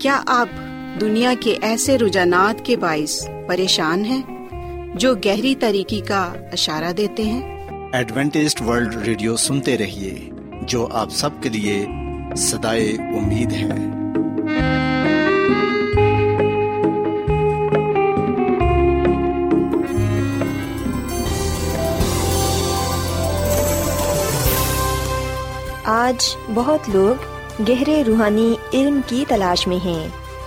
کیا 0.00 0.22
آپ 0.26 0.48
دنیا 1.00 1.34
کے 1.40 1.56
ایسے 1.62 1.98
رجحانات 1.98 2.64
کے 2.64 2.76
باعث 2.76 3.28
پریشان 3.48 4.04
ہیں 4.04 4.22
جو 4.94 5.14
گہری 5.14 5.54
طریقے 5.54 6.00
کا 6.00 6.32
اشارہ 6.52 6.92
دیتے 6.92 7.22
ہیں۔ 7.22 7.68
ایڈوینٹسڈ 7.92 8.60
ورلڈ 8.60 8.96
ریڈیو 8.96 9.36
سنتے 9.36 9.78
رہیے 9.78 10.30
جو 10.62 10.88
آپ 10.92 11.08
سب 11.10 11.30
کے 11.40 11.48
لیے 11.48 11.86
صدائے 12.36 12.92
امید 12.92 13.52
ہے 13.52 13.68
آج 25.84 26.36
بہت 26.54 26.80
لوگ 26.88 27.22
گہرے 27.68 28.02
روحانی 28.06 28.54
علم 28.74 29.00
کی 29.06 29.24
تلاش 29.28 29.66
میں 29.66 29.84
ہیں۔ 29.84 30.08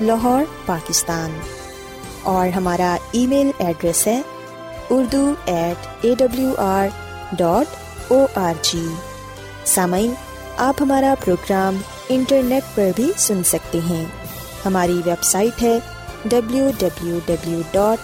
لاہور، 0.00 0.42
پاکستان۔ 0.66 1.38
اور 2.22 2.48
ہمارا 2.48 2.96
ای 3.10 3.26
میل 3.26 3.50
ایڈریس 3.58 4.06
ہے 4.06 4.22
Urdu 4.90 5.34
at 5.44 5.86
A 6.00 6.14
W 6.18 6.54
R 6.58 6.88
dot 7.32 7.66
O 8.12 8.26
R 8.34 8.52
G. 8.62 8.86
سامعین، 9.64 10.14
آپ 10.56 10.74
ہمارا 10.80 11.14
پروگرام 11.24 11.76
انٹرنیٹ 12.08 12.62
پر 12.74 12.90
بھی 12.96 13.12
سن 13.16 13.44
سکتے 13.44 13.78
ہیں۔ 13.90 14.04
ہماری 14.66 15.00
ویب 15.04 15.22
سائٹ 15.22 15.62
ہے 15.62 15.78
W 16.24 16.70
W 16.78 17.18
W 17.26 17.60
dot 17.72 17.98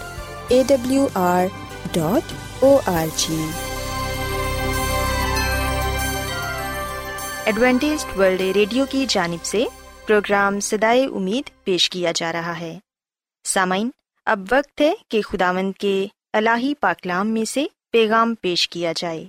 A 0.49 0.63
W 0.67 1.07
R 1.15 1.45
dot 1.93 2.33
O 2.65 2.79
R 2.87 3.07
G. 3.17 3.47
Adventist 7.45 8.05
World 8.19 8.41
Radio 8.41 8.85
کی 8.91 9.07
جانب 9.09 9.45
سے 9.45 9.65
پروگرام 10.07 10.61
سدائے 10.61 11.05
امید 11.05 11.65
پیش 11.65 11.91
کیا 11.91 12.13
جا 12.15 12.33
رہا 12.33 12.61
ہے۔ 12.61 12.79
سامعین، 13.45 13.91
اب 14.27 14.41
وقت 14.51 14.81
ہے 14.81 14.93
کہ 15.09 15.23
خداوند 15.23 15.73
کے 15.79 16.07
الہی 16.33 16.75
پاکلام 16.75 17.29
میں 17.29 17.45
سے 17.45 17.65
پیغام 17.93 18.35
پیش 18.35 18.69
کیا 18.69 18.93
جائے۔ 18.97 19.25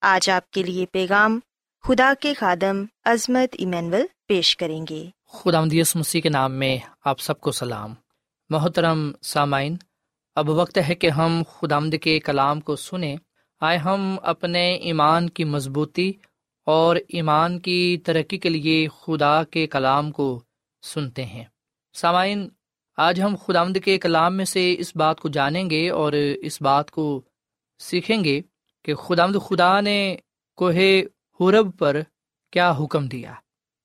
آج 0.00 0.30
آپ 0.30 0.50
کے 0.50 0.62
لیے 0.62 0.86
پیغام 0.86 1.40
خدا 1.82 2.12
کے 2.20 2.34
خادم 2.34 2.84
عظمت 3.04 3.56
ایمینول 3.58 4.06
پیش 4.28 4.56
کریں 4.56 4.84
گے۔ 4.90 5.06
خدا 5.32 5.60
مدیس 5.60 5.96
مسیح 5.96 6.20
کے 6.20 6.28
نام 6.28 6.52
میں 6.52 6.78
آپ 7.04 7.20
سب 7.20 7.40
کو 7.40 7.52
سلام۔ 7.52 7.94
محترم 8.48 9.12
سامعین، 9.22 9.76
اب 10.34 10.48
وقت 10.48 10.78
ہے 10.88 10.94
کہ 10.94 11.10
ہم 11.10 11.42
خدا 11.58 11.78
کے 12.02 12.20
کلام 12.20 12.60
کو 12.60 12.76
سنیں۔ 12.76 13.16
آئے 13.60 13.78
ہم 13.78 14.16
اپنے 14.22 14.74
ایمان 14.74 15.30
کی 15.30 15.44
مضبوطی 15.44 16.12
اور 16.70 16.96
ایمان 17.08 17.58
کی 17.58 18.00
ترقی 18.04 18.38
کے 18.38 18.48
لیے 18.48 18.88
خدا 18.88 19.44
کے 19.44 19.66
کلام 19.66 20.12
کو 20.12 20.42
سنتے 20.82 21.24
ہیں۔ 21.24 21.44
سامعین، 21.94 22.48
آج 22.96 23.20
ہم 23.20 23.34
خدا 23.46 23.64
کے 23.84 23.98
کلام 23.98 24.36
میں 24.36 24.44
سے 24.44 24.76
اس 24.78 24.96
بات 24.96 25.20
کو 25.20 25.28
جانیں 25.28 25.70
گے 25.70 25.90
اور 25.90 26.12
اس 26.40 26.62
بات 26.62 26.90
کو 26.90 27.22
سیکھیں 27.78 28.24
گے 28.24 28.40
کہ 28.84 28.94
خدا 28.94 29.26
خدا 29.26 29.80
نے 29.80 30.16
کوہ 30.56 30.74
حرب 31.40 31.78
پر 31.78 32.00
کیا 32.52 32.72
حکم 32.80 33.06
دیا۔ 33.06 33.34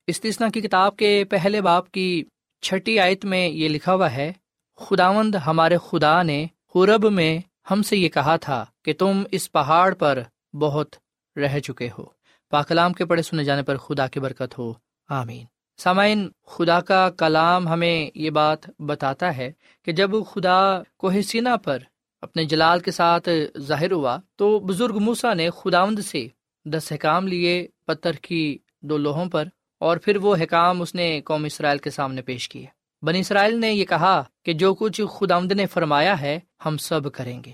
استثنا 0.07 0.49
کی 0.49 0.61
کتاب 0.61 0.97
کے 0.97 1.23
پہلے 1.29 1.61
باپ 1.61 1.91
کی 1.91 2.23
چھٹی 2.61 2.99
آیت 2.99 3.25
میں 3.25 3.49
یہ 3.49 3.69
لکھا 3.69 3.93
ہوا 3.93 4.11
ہے، 4.11 4.33
خداوند 4.75 5.35
ہمارے 5.35 5.77
خدا 5.89 6.23
نے 6.23 6.45
حرب 6.75 7.11
میں 7.11 7.39
ہم 7.71 7.81
سے 7.81 7.97
یہ 7.97 8.09
کہا 8.09 8.35
تھا 8.35 8.65
کہ 8.85 8.93
تم 8.93 9.23
اس 9.31 9.51
پہاڑ 9.51 9.93
پر 9.93 10.23
بہت 10.53 10.95
رہ 11.35 11.59
چکے 11.59 11.89
ہو۔ 11.97 12.22
پاکلام 12.53 12.93
کے 12.93 13.05
پڑھے 13.05 13.23
سنے 13.23 13.43
جانے 13.43 13.63
پر 13.63 13.77
خدا 13.77 14.07
کی 14.07 14.19
برکت 14.19 14.57
ہو۔ 14.57 14.73
آمین۔ 15.09 15.45
سامعین، 15.77 16.29
خدا 16.47 16.81
کا 16.81 17.09
کلام 17.09 17.67
ہمیں 17.67 18.11
یہ 18.15 18.29
بات 18.29 18.81
بتاتا 18.81 19.37
ہے 19.37 19.51
کہ 19.85 19.91
جب 19.91 20.11
خدا 20.31 20.83
کوہ 20.97 21.21
سینا 21.21 21.55
پر 21.55 21.77
اپنے 22.21 22.45
جلال 22.45 22.79
کے 22.79 22.91
ساتھ 22.91 23.29
ظاہر 23.59 23.91
ہوا 23.91 24.17
تو 24.35 24.59
بزرگ 24.59 24.97
موسا 24.99 25.33
نے 25.33 25.49
خداوند 25.49 25.99
سے 25.99 26.27
دس 26.65 26.91
حکام 26.91 27.27
لیے، 27.27 27.67
پتھر 27.85 28.11
کی 28.11 28.57
دو 28.81 28.97
لوہوں 28.97 29.25
پر، 29.25 29.45
اور 29.79 29.97
پھر 29.97 30.17
وہ 30.17 30.35
حکام 30.35 30.81
اس 30.81 30.95
نے 30.95 31.21
قوم 31.25 31.43
اسرائیل 31.43 31.77
کے 31.77 31.89
سامنے 31.89 32.21
پیش 32.21 32.49
کیے۔ 32.49 32.65
بنی 33.01 33.19
اسرائیل 33.19 33.59
نے 33.59 33.73
یہ 33.73 33.85
کہا 33.85 34.23
کہ 34.45 34.53
جو 34.53 34.73
کچھ 34.73 35.01
خداوند 35.19 35.51
نے 35.51 35.65
فرمایا 35.65 36.21
ہے، 36.21 36.39
ہم 36.65 36.77
سب 36.77 37.11
کریں 37.11 37.43
گے۔ 37.43 37.51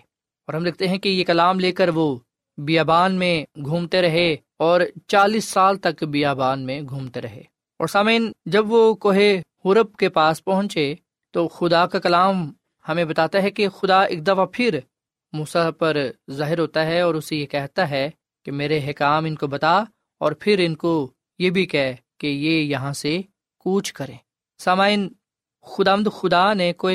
اور 0.48 0.54
ہم 0.54 0.64
دیکھتے 0.64 0.88
ہیں 0.88 0.98
کہ 0.98 1.10
یہ 1.10 1.24
کلام 1.24 1.60
لے 1.60 1.72
کر 1.72 1.90
وہ 1.90 2.18
بیابان 2.58 3.16
میں 3.16 3.60
گھومتے 3.66 4.02
رہے۔ 4.02 4.36
اور 4.60 4.82
چالیس 5.08 5.46
سال 5.46 5.78
تک 5.78 6.04
بیابان 6.04 6.66
میں 6.66 6.82
گھومتے 6.82 7.22
رہے۔ 7.22 7.44
اور 7.80 7.88
سامعین، 7.88 8.32
جب 8.46 8.72
وہ 8.72 8.94
کوہ 8.94 9.16
حرب 9.66 9.96
کے 9.96 10.10
پاس 10.10 10.44
پہنچے 10.44 10.96
تو 11.32 11.48
خدا 11.48 11.88
کا 11.88 12.00
کلام 12.00 12.52
ہمیں 12.90 13.06
بتاتا 13.06 13.44
ہے 13.44 13.52
کہ 13.52 13.70
خدا 13.70 14.04
ایک 14.04 14.28
دفعہ 14.28 14.46
پھر 14.54 14.80
موسا 15.32 15.72
پر 15.72 16.12
ظاہر 16.32 16.60
ہوتا 16.60 16.86
ہے 16.86 17.02
اور 17.02 17.16
اسے 17.16 17.36
یہ 17.36 17.46
کہتا 17.46 17.90
ہے 17.90 18.10
کہ 18.46 18.52
میرے 18.52 18.90
حکام 18.90 19.26
ان 19.26 19.36
کو 19.36 19.48
بتا 19.48 19.84
اور 20.18 20.32
پھر 20.32 20.60
ان 20.60 20.76
کو 20.76 21.12
یہ 21.40 21.50
بھی 21.50 21.66
کہ 21.66 21.98
یہ 22.22 22.62
یہاں 22.62 22.94
سے 22.94 23.22
کوچ 23.60 23.94
کریں۔ 23.94 24.18
سامعین 24.58 25.10
خدامد 25.62 26.08
خدا 26.14 26.54
نے 26.54 26.74
کوہ 26.74 26.92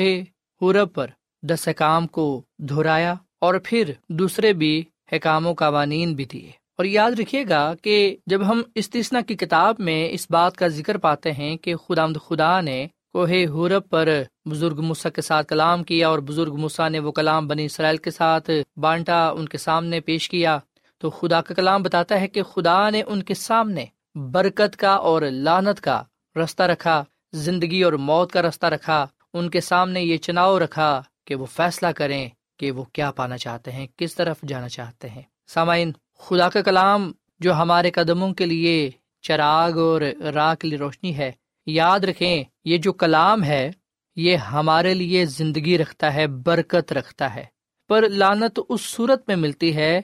حورب 0.61 0.93
پر 0.93 1.07
دس 1.41 1.67
حکام 1.67 2.07
کو 2.07 2.41
دہرایا 2.57 3.13
اور 3.39 3.55
پھر 3.63 3.91
دوسرے 4.09 4.53
بھی 4.53 4.83
حکام 5.11 5.47
و 5.47 5.53
قوانین 5.53 6.13
بھی 6.13 6.25
دیے۔ 6.25 6.64
اور 6.77 6.85
یاد 6.85 7.11
رکھیے 7.11 7.43
گا 7.49 7.73
کہ 7.81 8.17
جب 8.25 8.47
ہم 8.47 8.61
استثنا 8.75 9.21
کی 9.21 9.35
کتاب 9.35 9.75
میں 9.79 10.09
اس 10.11 10.27
بات 10.29 10.55
کا 10.55 10.67
ذکر 10.67 10.97
پاتے 10.97 11.31
ہیں 11.31 11.57
کہ 11.57 11.75
خدا 11.75 12.05
خدا 12.27 12.61
نے 12.61 12.87
کوہ 13.13 13.29
حورب 13.49 13.89
پر 13.89 14.09
بزرگ 14.45 14.81
مسا 14.81 15.09
کے 15.09 15.21
ساتھ 15.21 15.47
کلام 15.47 15.83
کیا 15.83 16.07
اور 16.07 16.19
بزرگ 16.19 16.55
مسا 16.55 16.89
نے 16.89 16.99
وہ 16.99 17.11
کلام 17.11 17.47
بنی 17.47 17.65
اسرائیل 17.65 17.97
کے 17.97 18.11
ساتھ 18.11 18.49
بانٹا، 18.77 19.29
ان 19.29 19.47
کے 19.47 19.57
سامنے 19.57 19.99
پیش 19.99 20.29
کیا۔ 20.29 20.59
تو 20.97 21.09
خدا 21.09 21.41
کا 21.41 21.53
کلام 21.53 21.83
بتاتا 21.83 22.21
ہے 22.21 22.27
کہ 22.27 22.43
خدا 22.43 22.89
نے 22.89 23.03
ان 23.07 23.23
کے 23.23 23.33
سامنے 23.33 23.85
برکت 24.15 24.77
کا 24.77 24.91
اور 24.91 25.21
لانت 25.21 25.81
کا 25.81 26.03
رستہ 26.43 26.63
رکھا، 26.63 27.03
زندگی 27.33 27.83
اور 27.83 27.93
موت 27.93 28.31
کا 28.31 28.41
رستہ 28.41 28.65
رکھا، 28.65 29.05
ان 29.33 29.49
کے 29.49 29.61
سامنے 29.61 30.01
یہ 30.01 30.17
چناؤ 30.17 30.59
رکھا 30.59 31.01
کہ 31.25 31.35
وہ 31.35 31.45
فیصلہ 31.45 31.87
کریں 31.87 32.29
کہ 32.57 32.71
وہ 32.71 32.83
کیا 32.83 33.11
پانا 33.11 33.37
چاہتے 33.37 33.71
ہیں، 33.71 33.87
کس 33.97 34.15
طرف 34.15 34.41
جانا 34.47 34.69
چاہتے 34.69 35.09
ہیں۔ 35.09 35.21
سامعین 35.47 35.91
خدا 36.19 36.49
کا 36.49 36.61
کلام 36.61 37.11
جو 37.39 37.53
ہمارے 37.53 37.91
قدموں 37.91 38.33
کے 38.33 38.45
لیے 38.45 38.91
چراغ 39.21 39.79
اور 39.79 40.01
راہ 40.21 40.55
کے 40.55 40.67
لیے 40.67 40.77
روشنی 40.77 41.17
ہے۔ 41.17 41.31
یاد 41.65 41.99
رکھیں، 41.99 42.43
یہ 42.65 42.77
جو 42.77 42.93
کلام 42.93 43.43
ہے، 43.43 43.71
یہ 44.15 44.35
ہمارے 44.35 44.93
لیے 44.93 45.25
زندگی 45.25 45.77
رکھتا 45.77 46.13
ہے، 46.13 46.27
برکت 46.27 46.93
رکھتا 46.93 47.35
ہے۔ 47.35 47.45
پر 47.87 48.09
لانت 48.09 48.59
اس 48.69 48.81
صورت 48.81 49.23
میں 49.27 49.35
ملتی 49.35 49.75
ہے، 49.75 50.01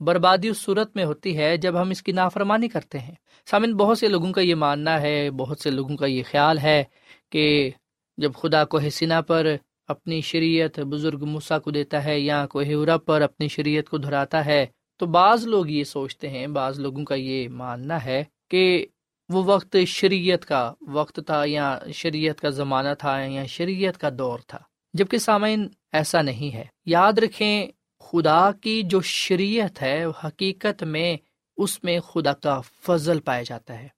بربادی 0.00 0.48
اس 0.48 0.58
صورت 0.58 0.96
میں 0.96 1.04
ہوتی 1.04 1.38
ہے 1.38 1.56
جب 1.56 1.80
ہم 1.80 1.90
اس 1.90 2.02
کی 2.02 2.12
نافرمانی 2.12 2.68
کرتے 2.68 2.98
ہیں۔ 2.98 3.14
سامن 3.46 3.74
بہت 3.74 3.98
سے 3.98 4.08
لوگوں 4.08 4.32
کا 4.32 4.40
یہ 4.40 4.54
ماننا 4.54 5.00
ہے، 5.00 5.30
بہت 5.30 5.60
سے 5.60 5.70
لوگوں 5.70 5.96
کا 5.96 6.06
یہ 6.06 6.22
خیال 6.30 6.58
ہے 6.58 6.84
کہ 7.30 7.70
جب 8.16 8.32
خدا 8.34 8.64
کو 8.64 8.78
حسینہ 8.78 9.20
پر 9.26 9.46
اپنی 9.88 10.20
شریعت 10.20 10.80
بزرگ 10.80 11.24
مسا 11.24 11.58
کو 11.58 11.70
دیتا 11.70 12.04
ہے 12.04 12.20
یا 12.20 12.46
کوئی 12.46 12.74
عرب 12.74 13.04
پر 13.04 13.20
اپنی 13.20 13.48
شریعت 13.48 13.88
کو 13.88 13.98
دہراتا 13.98 14.44
ہے 14.44 14.66
تو 14.96 15.06
بعض 15.06 15.46
لوگ 15.46 15.68
یہ 15.68 15.84
سوچتے 15.84 16.28
ہیں، 16.28 16.46
بعض 16.46 16.80
لوگوں 16.80 17.04
کا 17.04 17.14
یہ 17.14 17.48
ماننا 17.48 18.04
ہے 18.04 18.24
کہ 18.50 18.86
وہ 19.28 19.44
وقت 19.44 19.76
شریعت 19.86 20.46
کا 20.46 20.74
وقت 20.88 21.20
تھا 21.26 21.42
یا 21.46 21.78
شریعت 21.94 22.40
کا 22.40 22.50
زمانہ 22.50 22.94
تھا 22.98 23.20
یا 23.20 23.46
شریعت 23.46 23.98
کا 23.98 24.08
دور 24.18 24.38
تھا۔ 24.46 24.58
جبکہ 24.94 25.18
سامعین 25.18 25.68
ایسا 25.92 26.22
نہیں 26.22 26.54
ہے۔ 26.54 26.64
یاد 26.86 27.12
رکھیں، 27.18 27.66
خدا 28.00 28.52
کی 28.52 28.82
جو 28.82 29.00
شریعت 29.00 29.82
ہے 29.82 30.04
حقیقت 30.24 30.82
میں 30.82 31.16
اس 31.56 31.84
میں 31.84 32.00
خدا 32.00 32.32
کا 32.32 32.60
فضل 32.60 33.20
پایا 33.20 33.42
جاتا 33.42 33.78
ہے۔ 33.78 33.88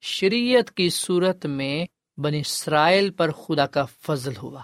شریعت 0.00 0.70
کی 0.70 0.90
صورت 0.90 1.46
میں 1.46 1.86
بنی 2.20 2.40
اسرائیل 2.40 3.10
پر 3.10 3.30
خدا 3.30 3.66
کا 3.66 3.84
فضل 3.84 4.36
ہوا۔ 4.36 4.62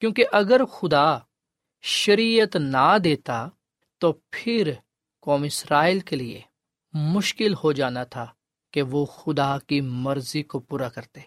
کیونکہ 0.00 0.24
اگر 0.32 0.64
خدا 0.64 1.18
شریعت 1.82 2.56
نہ 2.56 2.98
دیتا 3.04 3.48
تو 4.02 4.12
پھر 4.30 4.72
قوم 5.20 5.42
اسرائیل 5.42 6.00
کے 6.00 6.16
لیے 6.16 6.40
مشکل 6.92 7.54
ہو 7.64 7.72
جانا 7.72 8.04
تھا 8.04 8.26
کہ 8.72 8.82
وہ 8.82 9.04
خدا 9.04 9.58
کی 9.66 9.80
مرضی 9.80 10.42
کو 10.42 10.60
پورا 10.60 10.88
کرتے۔ 10.88 11.20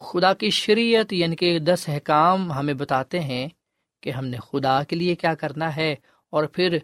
خدا 0.00 0.34
کی 0.34 0.50
شریعت 0.50 1.12
یعنی 1.12 1.36
کہ 1.36 1.58
دس 1.58 1.88
احکام 1.88 2.52
ہمیں 2.52 2.74
بتاتے 2.74 3.20
ہیں 3.20 3.48
کہ 4.00 4.10
ہم 4.10 4.26
نے 4.26 4.36
خدا 4.52 4.82
کے 4.82 4.96
لیے 4.96 5.14
کیا 5.14 5.34
کرنا 5.34 5.76
ہے 5.76 5.94
اور 6.30 6.44
پھر 6.44 6.78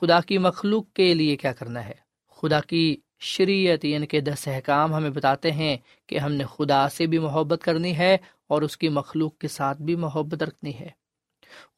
خدا 0.00 0.20
کی 0.20 0.38
مخلوق 0.38 0.92
کے 0.92 1.14
لیے 1.14 1.36
کیا 1.36 1.52
کرنا 1.52 1.86
ہے۔ 1.86 1.94
خدا 2.28 2.60
کی 2.60 2.96
شریعت 3.20 3.84
یعنی 3.84 4.06
کہ 4.06 4.20
دس 4.20 4.48
احکام 4.48 4.94
ہمیں 4.94 5.10
بتاتے 5.10 5.52
ہیں 5.52 5.76
کہ 6.06 6.18
ہم 6.18 6.32
نے 6.32 6.44
خدا 6.44 6.88
سے 6.88 7.06
بھی 7.06 7.18
محبت 7.18 7.60
کرنی 7.62 7.98
ہے 7.98 8.16
اور 8.48 8.62
اس 8.62 8.76
کی 8.76 8.88
مخلوق 8.88 9.38
کے 9.38 9.48
ساتھ 9.48 9.82
بھی 9.82 9.96
محبت 9.96 10.42
رکھنی 10.42 10.78
ہے۔ 10.80 11.01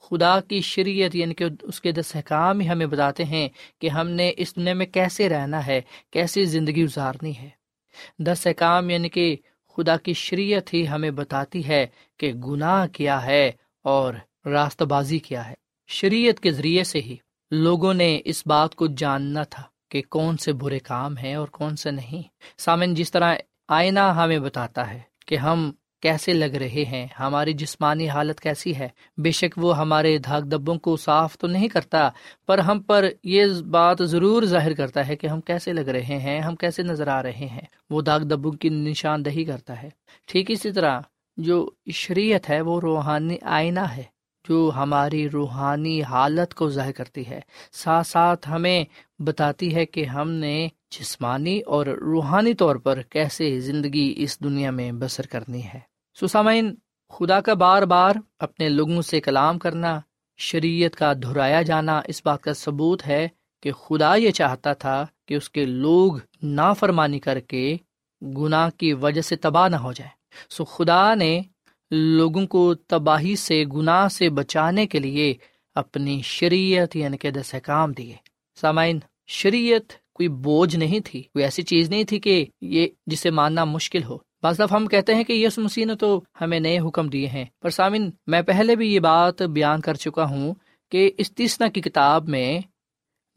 خدا 0.01 0.41
کی 0.41 0.61
شریعت 0.61 1.17
یعنی 1.17 1.35
کہ 1.35 1.45
اس 1.63 1.81
کے 1.81 1.93
دس 1.93 2.17
احکام 2.17 2.61
ہی 2.61 2.69
ہمیں 2.69 2.87
بتاتے 2.87 3.25
ہیں 3.25 3.49
کہ 3.81 3.89
ہم 3.89 4.09
نے 4.09 4.33
اس 4.37 4.57
دنیا 4.57 4.75
میں 4.75 4.87
کیسے 4.87 5.29
رہنا 5.29 5.67
ہے، 5.67 5.81
کیسی 6.11 6.45
زندگی 6.45 6.85
گزارنی 6.85 7.33
ہے۔ 7.39 7.49
دس 8.19 8.47
احکام 8.47 8.91
یعنی 8.91 9.09
کہ 9.09 9.37
خدا 9.77 9.97
کی 9.97 10.13
شریعت 10.13 10.75
ہی 10.75 10.89
ہمیں 10.89 11.11
بتاتی 11.11 11.69
ہے 11.69 11.87
کہ 12.17 12.33
گناہ 12.33 12.87
کیا 12.87 13.27
ہے 13.27 13.53
اور 13.83 14.15
راست 14.47 14.83
بازی 14.83 15.19
کیا 15.19 15.49
ہے۔ 15.49 15.55
شریعت 15.89 16.41
کے 16.41 16.51
ذریعے 16.51 16.85
سے 16.85 17.01
ہی 17.01 17.17
لوگوں 17.51 17.95
نے 17.95 18.21
اس 18.25 18.47
بات 18.47 18.75
کو 18.75 18.87
جاننا 18.87 19.43
تھا 19.43 19.63
کہ 19.89 20.03
کون 20.11 20.37
سے 20.37 20.53
برے 20.53 20.79
کام 20.79 21.17
ہیں 21.17 21.35
اور 21.35 21.49
کون 21.49 21.77
سے 21.77 21.91
نہیں۔ 21.91 22.23
سامن، 22.59 22.95
جس 22.95 23.11
طرح 23.11 23.35
آئینہ 23.69 24.01
ہمیں 24.01 24.39
بتاتا 24.39 24.91
ہے 24.91 25.01
کہ 25.27 25.37
ہم 25.37 25.73
کیسے 26.05 26.33
لگ 26.33 26.45
رہے 26.45 26.85
ہیں؟ 26.85 27.07
ہماری 27.21 27.53
جسمانی 27.53 28.09
حالت 28.09 28.41
کیسی 28.41 28.77
ہے؟ 28.77 28.89
بے 29.17 29.31
شک 29.31 29.55
وہ 29.57 29.79
ہمارے 29.79 30.19
دھاگ 30.19 30.41
دبوں 30.41 30.77
کو 30.77 30.97
صاف 30.97 31.39
تو 31.39 31.47
نہیں 31.47 31.69
کرتا، 31.69 32.09
پر 32.47 32.59
ہم 32.59 32.81
پر 32.81 33.09
یہ 33.25 33.47
بات 33.71 33.97
ضرور 34.01 34.43
ظاہر 34.43 34.75
کرتا 34.75 35.09
ہے 35.09 35.17
کہ 35.17 35.27
ہم 35.27 35.41
کیسے 35.41 35.73
لگ 35.73 35.81
رہے 35.81 36.19
ہیں، 36.19 36.41
ہم 36.41 36.57
کیسے 36.57 36.83
نظر 36.83 37.09
آ 37.09 37.23
رہے 37.23 37.49
ہیں۔ 37.53 37.61
وہ 37.91 38.03
داغ 38.03 38.21
دبوں 38.21 38.53
کی 38.53 38.69
نشاندہی 38.69 39.45
کرتا 39.45 39.83
ہے۔ 39.83 39.91
ٹھیک 40.27 40.51
اسی 40.51 40.73
طرح، 40.73 41.01
جو 41.37 41.71
شریعت 41.93 42.51
ہے، 42.51 42.61
وہ 42.61 42.81
روحانی 42.81 43.37
آئینہ 43.43 43.81
ہے، 43.81 44.03
جو 44.49 44.71
ہماری 44.77 45.31
روحانی 45.31 46.03
حالت 46.03 46.55
کو 46.55 46.69
ظاہر 46.71 46.93
کرتی 46.93 47.27
ہے۔ 47.27 47.41
ساتھ 47.73 48.07
ساتھ 48.07 48.51
ہمیں 48.51 48.85
بتاتی 49.19 49.75
ہے 49.75 49.87
کہ 49.87 50.05
ہم 50.05 50.31
نے 50.31 50.69
جسمانی 50.99 51.61
اور 51.61 51.87
روحانی 51.87 52.55
طور 52.55 52.77
پر 52.77 53.03
کیسے 53.03 53.61
زندگی 53.61 54.15
اس 54.17 54.41
دنیا 54.41 54.71
میں 54.71 54.93
بسر 54.93 55.27
کرنی 55.27 55.63
ہے۔ 55.65 55.94
سسامین، 56.21 56.75
خدا 57.11 57.41
کا 57.41 57.55
بار 57.55 57.83
بار 57.83 58.15
اپنے 58.39 58.69
لوگوں 58.69 59.03
سے 59.03 59.21
کلام 59.21 59.59
کرنا، 59.59 60.01
شریعت 60.37 60.97
کا 60.97 61.13
دہرایا 61.13 61.63
جانا، 61.63 62.01
اس 62.07 62.23
بات 62.25 62.43
کا 62.43 62.55
ثبوت 62.55 63.07
ہے 63.07 63.29
کہ 63.63 63.73
خدا 63.73 64.15
یہ 64.15 64.31
چاہتا 64.31 64.73
تھا 64.73 65.07
کہ 65.29 65.35
اس 65.35 65.51
کے 65.51 65.65
لوگ 65.65 66.13
نافرمانی 66.43 67.19
کر 67.19 67.41
کے 67.41 67.77
گناہ 68.23 68.71
کی 68.77 68.93
وجہ 68.93 69.21
سے 69.21 69.37
تباہ 69.37 69.69
نہ 69.69 69.77
ہو 69.77 69.93
جائے 69.93 70.11
سو 70.51 70.65
خدا 70.65 71.15
نے 71.15 71.41
لوگوں 71.91 72.47
کو 72.47 72.75
تباہی 72.75 73.37
سے، 73.37 73.65
گناہ 73.65 74.09
سے 74.09 74.29
بچانے 74.29 74.87
کے 74.87 74.99
لیے 74.99 75.35
اپنی 75.75 76.21
شریعت 76.23 76.97
یعنی 76.97 77.17
کہ 77.17 77.31
دس 77.31 77.55
کام 77.63 77.93
دیے۔ 77.93 78.15
سامعین، 78.61 78.99
شریعت 79.27 79.93
کوئی 80.13 80.29
بوجھ 80.29 80.77
نہیں 80.77 81.01
تھی، 81.05 81.23
کوئی 81.23 81.45
ایسی 81.45 81.63
چیز 81.63 81.91
نہیں 81.91 82.05
تھی 82.05 82.19
کہ 82.19 82.47
یہ، 82.61 82.89
جسے 83.07 83.31
ماننا 83.31 83.65
مشکل 83.65 84.05
ہو۔ 84.05 84.19
بعض 84.45 84.59
دفعہ 84.59 84.79
ہم 84.79 84.87
کہتے 84.87 85.15
ہیں 85.15 85.25
کہ 85.25 85.33
یس 85.33 85.59
مسیح 85.59 85.87
نے 85.87 85.95
تو 85.97 86.21
ہمیں 86.41 86.59
نئے 86.61 86.79
حکم 86.79 87.09
دیے 87.09 87.27
ہیں، 87.27 87.45
پر 87.63 87.71
سامن 87.71 88.11
میں 88.27 88.41
پہلے 88.43 88.77
بھی 88.77 88.93
یہ 88.95 89.01
بات 89.01 89.43
بیان 89.43 89.81
کر 89.81 89.95
چکا 89.95 90.25
ہوں 90.25 90.55
کہ 90.93 91.11
استثنا 91.19 91.69
کی 91.69 91.81
کتاب 91.81 92.29
میں 92.29 92.59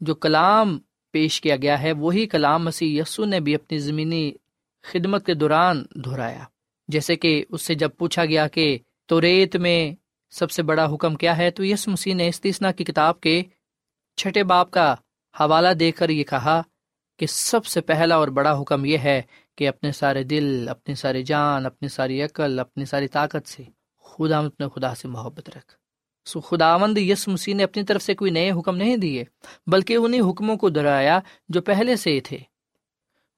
جو 0.00 0.14
کلام 0.14 0.78
پیش 1.14 1.40
کیا 1.40 1.56
گیا 1.56 1.80
ہے، 1.82 1.92
وہی 1.92 2.26
کلام 2.26 2.64
مسیح 2.64 3.00
یسو 3.00 3.24
نے 3.24 3.40
بھی 3.40 3.54
اپنی 3.54 3.78
زمینی 3.78 4.30
خدمت 4.84 5.26
کے 5.26 5.34
دوران 5.34 5.82
دہرایا۔ 5.94 6.44
جیسے 6.88 7.16
کہ 7.16 7.44
اس 7.48 7.62
سے 7.62 7.74
جب 7.74 7.96
پوچھا 7.98 8.24
گیا 8.24 8.46
کہ 8.48 8.78
تو 9.06 9.20
ریت 9.20 9.56
میں 9.56 9.94
سب 10.30 10.50
سے 10.50 10.62
بڑا 10.62 10.86
حکم 10.94 11.14
کیا 11.14 11.36
ہے، 11.38 11.50
تو 11.50 11.64
یس 11.64 11.88
مسیح 11.88 12.14
نے 12.14 12.28
استثنا 12.28 12.72
کی 12.72 12.84
کتاب 12.84 13.20
کے 13.20 13.42
چھٹے 14.18 14.44
باپ 14.44 14.70
کا 14.70 14.92
حوالہ 15.34 15.72
دے 15.74 15.92
کر 15.92 16.08
یہ 16.10 16.24
کہا 16.24 16.60
کہ 17.16 17.26
سب 17.26 17.66
سے 17.66 17.80
پہلا 17.80 18.14
اور 18.14 18.28
بڑا 18.28 18.60
حکم 18.60 18.84
یہ 18.84 18.98
ہے 18.98 19.20
کہ 19.58 19.68
اپنے 19.68 19.92
سارے 19.92 20.22
دل، 20.22 20.68
اپنی 20.68 20.94
ساری 20.94 21.22
جان، 21.22 21.66
اپنی 21.66 21.88
ساری 21.88 22.22
عقل، 22.22 22.58
اپنی 22.58 22.84
ساری 22.84 23.08
طاقت 23.08 23.48
سے 23.48 23.62
خدا 24.02 24.38
اپنے 24.38 24.66
خدا 24.74 24.94
سے 24.94 25.08
محبت 25.08 25.50
رکھ۔ 25.50 25.74
سو 26.24 26.40
خدا 26.40 26.76
مند 26.76 26.98
یس 26.98 27.28
مسیح 27.28 27.54
نے 27.54 27.64
اپنی 27.64 27.82
طرف 27.82 28.02
سے 28.02 28.14
کوئی 28.14 28.30
نئے 28.30 28.50
حکم 28.50 28.76
نہیں 28.76 28.96
دیے، 28.96 29.24
بلکہ 29.66 29.96
انہیں 29.96 30.20
حکموں 30.20 30.56
کو 30.56 30.68
دہرایا 30.68 31.20
جو 31.48 31.62
پہلے 31.62 31.96
سے 31.96 32.10
ہی 32.10 32.20
تھے۔ 32.20 32.38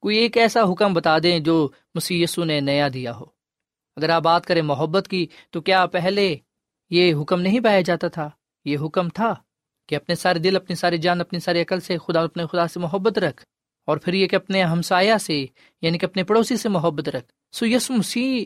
کوئی 0.00 0.16
ایک 0.16 0.36
ایسا 0.36 0.60
حکم 0.72 0.94
بتا 0.94 1.18
دیں 1.22 1.38
جو 1.38 1.68
مسی 1.94 2.22
یسو 2.22 2.44
نے 2.44 2.60
نیا 2.60 2.88
دیا 2.94 3.16
ہو۔ 3.16 3.24
اگر 3.96 4.08
آپ 4.08 4.22
بات 4.22 4.46
کریں 4.46 4.62
محبت 4.62 5.08
کی، 5.08 5.26
تو 5.50 5.60
کیا 5.60 5.86
پہلے 5.86 6.36
یہ 6.90 7.14
حکم 7.14 7.40
نہیں 7.40 7.60
پایا 7.60 7.80
جاتا 7.80 8.08
تھا؟ 8.08 8.30
یہ 8.64 8.76
حکم 8.84 9.08
تھا 9.08 9.34
کہ 9.88 9.94
اپنے 9.94 10.14
سارے 10.14 10.38
دل، 10.38 10.56
اپنی 10.56 10.76
ساری 10.76 10.98
جان، 10.98 11.20
اپنی 11.20 11.40
ساری 11.40 11.62
عقل 11.62 11.80
سے 11.80 11.98
خدا 11.98 12.22
اپنے 12.22 12.46
خدا 12.46 12.68
سے 12.68 12.80
محبت 12.80 13.18
رکھ۔ 13.18 13.44
اور 13.86 13.96
پھر 13.96 14.12
یہ 14.12 14.26
کہ 14.26 14.36
اپنے 14.36 14.62
ہمسایا 14.62 15.18
سے 15.18 15.46
یعنی 15.82 15.98
کہ 15.98 16.04
اپنے 16.04 16.24
پڑوسی 16.24 16.56
سے 16.56 16.68
محبت 16.68 17.08
رکھ۔ 17.08 17.32
سو 17.52 17.66
یس 17.66 17.90
مسیح 17.90 18.44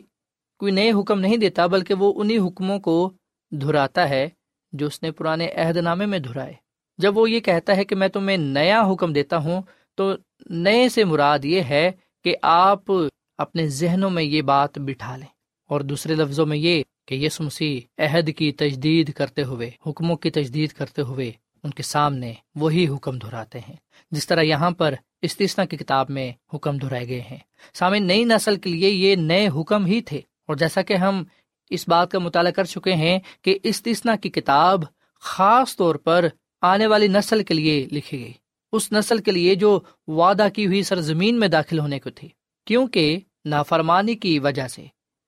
کوئی 0.59 0.71
نئے 0.71 0.91
حکم 0.91 1.19
نہیں 1.19 1.37
دیتا، 1.37 1.65
بلکہ 1.65 1.93
وہ 1.93 2.13
انہیں 2.15 2.47
حکموں 2.47 2.79
کو 2.79 3.13
دہراتا 3.51 4.09
ہے 4.09 4.29
جو 4.73 4.87
اس 4.87 5.03
نے 5.03 5.11
پرانے 5.11 5.47
عہد 5.47 5.77
نامے 5.77 6.05
میں 6.05 6.19
دہرائے 6.19 6.53
جب 6.97 7.17
وہ 7.17 7.29
یہ 7.29 7.39
کہتا 7.39 7.75
ہے 7.75 7.85
کہ 7.85 7.95
میں 7.95 8.07
تمہیں 8.07 8.37
نیا 8.37 8.81
حکم 8.91 9.13
دیتا 9.13 9.37
ہوں، 9.37 9.61
تو 9.95 10.13
نئے 10.49 10.89
سے 10.89 11.03
مراد 11.03 11.45
یہ 11.45 11.61
ہے 11.61 11.91
کہ 12.23 12.35
آپ 12.41 12.91
اپنے 13.37 13.67
ذہنوں 13.67 14.09
میں 14.09 14.23
یہ 14.23 14.41
بات 14.41 14.77
بٹھا 14.77 15.17
لیں۔ 15.17 15.27
اور 15.69 15.81
دوسرے 15.81 16.15
لفظوں 16.15 16.45
میں 16.45 16.57
یہ 16.57 16.83
کہ 17.07 17.15
یس 17.15 17.41
مسیح 17.41 17.79
عہد 17.97 18.29
کی 18.37 18.51
تجدید 18.51 19.13
کرتے 19.13 19.43
ہوئے، 19.43 19.71
حکموں 19.87 20.15
کی 20.15 20.29
تجدید 20.29 20.71
کرتے 20.71 21.01
ہوئے 21.01 21.31
ان 21.65 21.71
کے 21.71 21.83
سامنے 21.83 22.33
وہی 22.55 22.87
حکم 22.87 23.17
دہراتے 23.17 23.59
ہیں، 23.59 23.75
جس 24.11 24.27
طرح 24.27 24.41
یہاں 24.41 24.71
پر 24.71 24.93
استثنا 25.21 25.65
کی 25.65 25.77
کتاب 25.77 26.09
میں 26.09 26.31
حکم 26.53 26.77
دہرائے 26.77 27.07
گئے 27.07 27.21
ہیں۔ 27.21 27.37
سامنے 27.73 27.99
نئی 27.99 28.23
نسل 28.23 28.55
کے 28.55 28.69
لیے 28.69 28.89
یہ 28.89 29.15
نئے 29.15 29.47
حکم 29.55 29.85
ہی 29.85 30.01
تھے، 30.01 30.21
اور 30.47 30.55
جیسا 30.55 30.81
کہ 30.81 30.93
ہم 30.95 31.23
اس 31.71 31.87
بات 31.87 32.11
کا 32.11 32.19
مطالعہ 32.19 32.51
کر 32.51 32.63
چکے 32.63 32.93
ہیں 32.93 33.17
کہ 33.41 33.57
استثنا 33.63 34.15
کی 34.15 34.29
کتاب 34.29 34.83
خاص 35.23 35.75
طور 35.77 35.95
پر 35.95 36.27
آنے 36.61 36.87
والی 36.87 37.07
نسل 37.07 37.43
کے 37.43 37.53
لیے 37.53 37.85
لکھی 37.91 38.19
گئی۔ 38.19 38.33
اس 38.73 38.91
نسل 38.91 39.17
کے 39.17 39.31
لیے 39.31 39.55
جو 39.55 39.79
وعدہ 40.07 40.47
کی 40.53 40.65
ہوئی 40.65 40.83
سرزمین 40.83 41.39
میں 41.39 41.47
داخل 41.47 41.79
ہونے 41.79 41.99
کو 41.99 42.09
تھی، 42.09 42.29
کیونکہ 42.67 43.19
نافرمانی 43.45 44.15
کی 44.15 44.37
وجہ 44.39 44.67
سے 44.67 44.85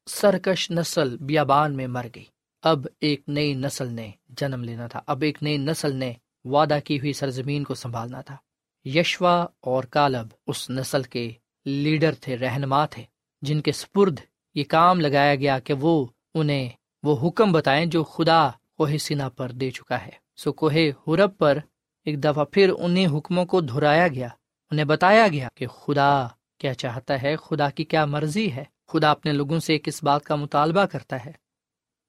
سرکش 0.07 0.69
نسل 0.71 1.15
بیابان 1.17 1.75
میں 1.77 1.87
مر 1.87 2.07
گئی۔ 2.15 2.23
اب 2.63 2.87
ایک 2.99 3.21
نئی 3.27 3.53
نسل 3.53 3.91
نے 3.93 4.09
جنم 4.29 4.63
لینا 4.63 4.87
تھا، 4.87 5.01
اب 5.07 5.21
ایک 5.21 5.43
نئی 5.43 5.57
نسل 5.57 5.95
نے 5.95 6.13
وعدہ 6.47 6.77
کی 6.83 6.99
ہوئی 6.99 7.13
سرزمین 7.13 7.63
کو 7.63 7.75
سنبھالنا 7.75 8.21
تھا۔ 8.21 8.37
یشوا 8.85 9.45
اور 9.59 9.83
کالب 9.83 10.27
اس 10.47 10.69
نسل 10.69 11.03
کے 11.03 11.31
لیڈر 11.65 12.13
تھے، 12.13 12.37
رہنما 12.37 12.85
تھے، 12.85 13.03
جن 13.41 13.61
کے 13.61 13.71
سپرد 13.71 14.19
یہ 14.55 14.63
کام 14.63 14.99
لگایا 14.99 15.35
گیا 15.35 15.59
کہ 15.59 15.73
وہ 15.73 16.05
انہیں 16.33 16.69
وہ 17.03 17.29
حکم 17.29 17.51
بتائیں 17.51 17.85
جو 17.85 18.03
خدا 18.03 18.49
کوہ 18.77 18.97
سینا 18.97 19.29
پر 19.29 19.51
دے 19.51 19.71
چکا 19.71 20.05
ہے۔ 20.05 20.11
سو 20.35 20.53
کوہ 20.53 20.73
حرب 21.07 21.37
پر 21.37 21.57
ایک 22.05 22.23
دفعہ 22.23 22.45
پھر 22.45 22.71
انہیں 22.79 23.07
حکموں 23.07 23.45
کو 23.45 23.61
دہرایا 23.61 24.07
گیا، 24.07 24.27
انہیں 24.71 24.85
بتایا 24.85 25.27
گیا 25.27 25.47
کہ 25.55 25.67
خدا 25.67 26.27
کیا 26.57 26.73
چاہتا 26.73 27.21
ہے، 27.21 27.35
خدا 27.35 27.69
کی 27.69 27.83
کیا 27.83 28.05
مرضی 28.05 28.51
ہے۔ 28.51 28.63
خدا 28.87 29.11
اپنے 29.11 29.31
لوگوں 29.31 29.59
سے 29.59 29.77
کس 29.77 30.03
بات 30.03 30.23
کا 30.23 30.35
مطالبہ 30.35 30.85
کرتا 30.85 31.25
ہے۔ 31.25 31.31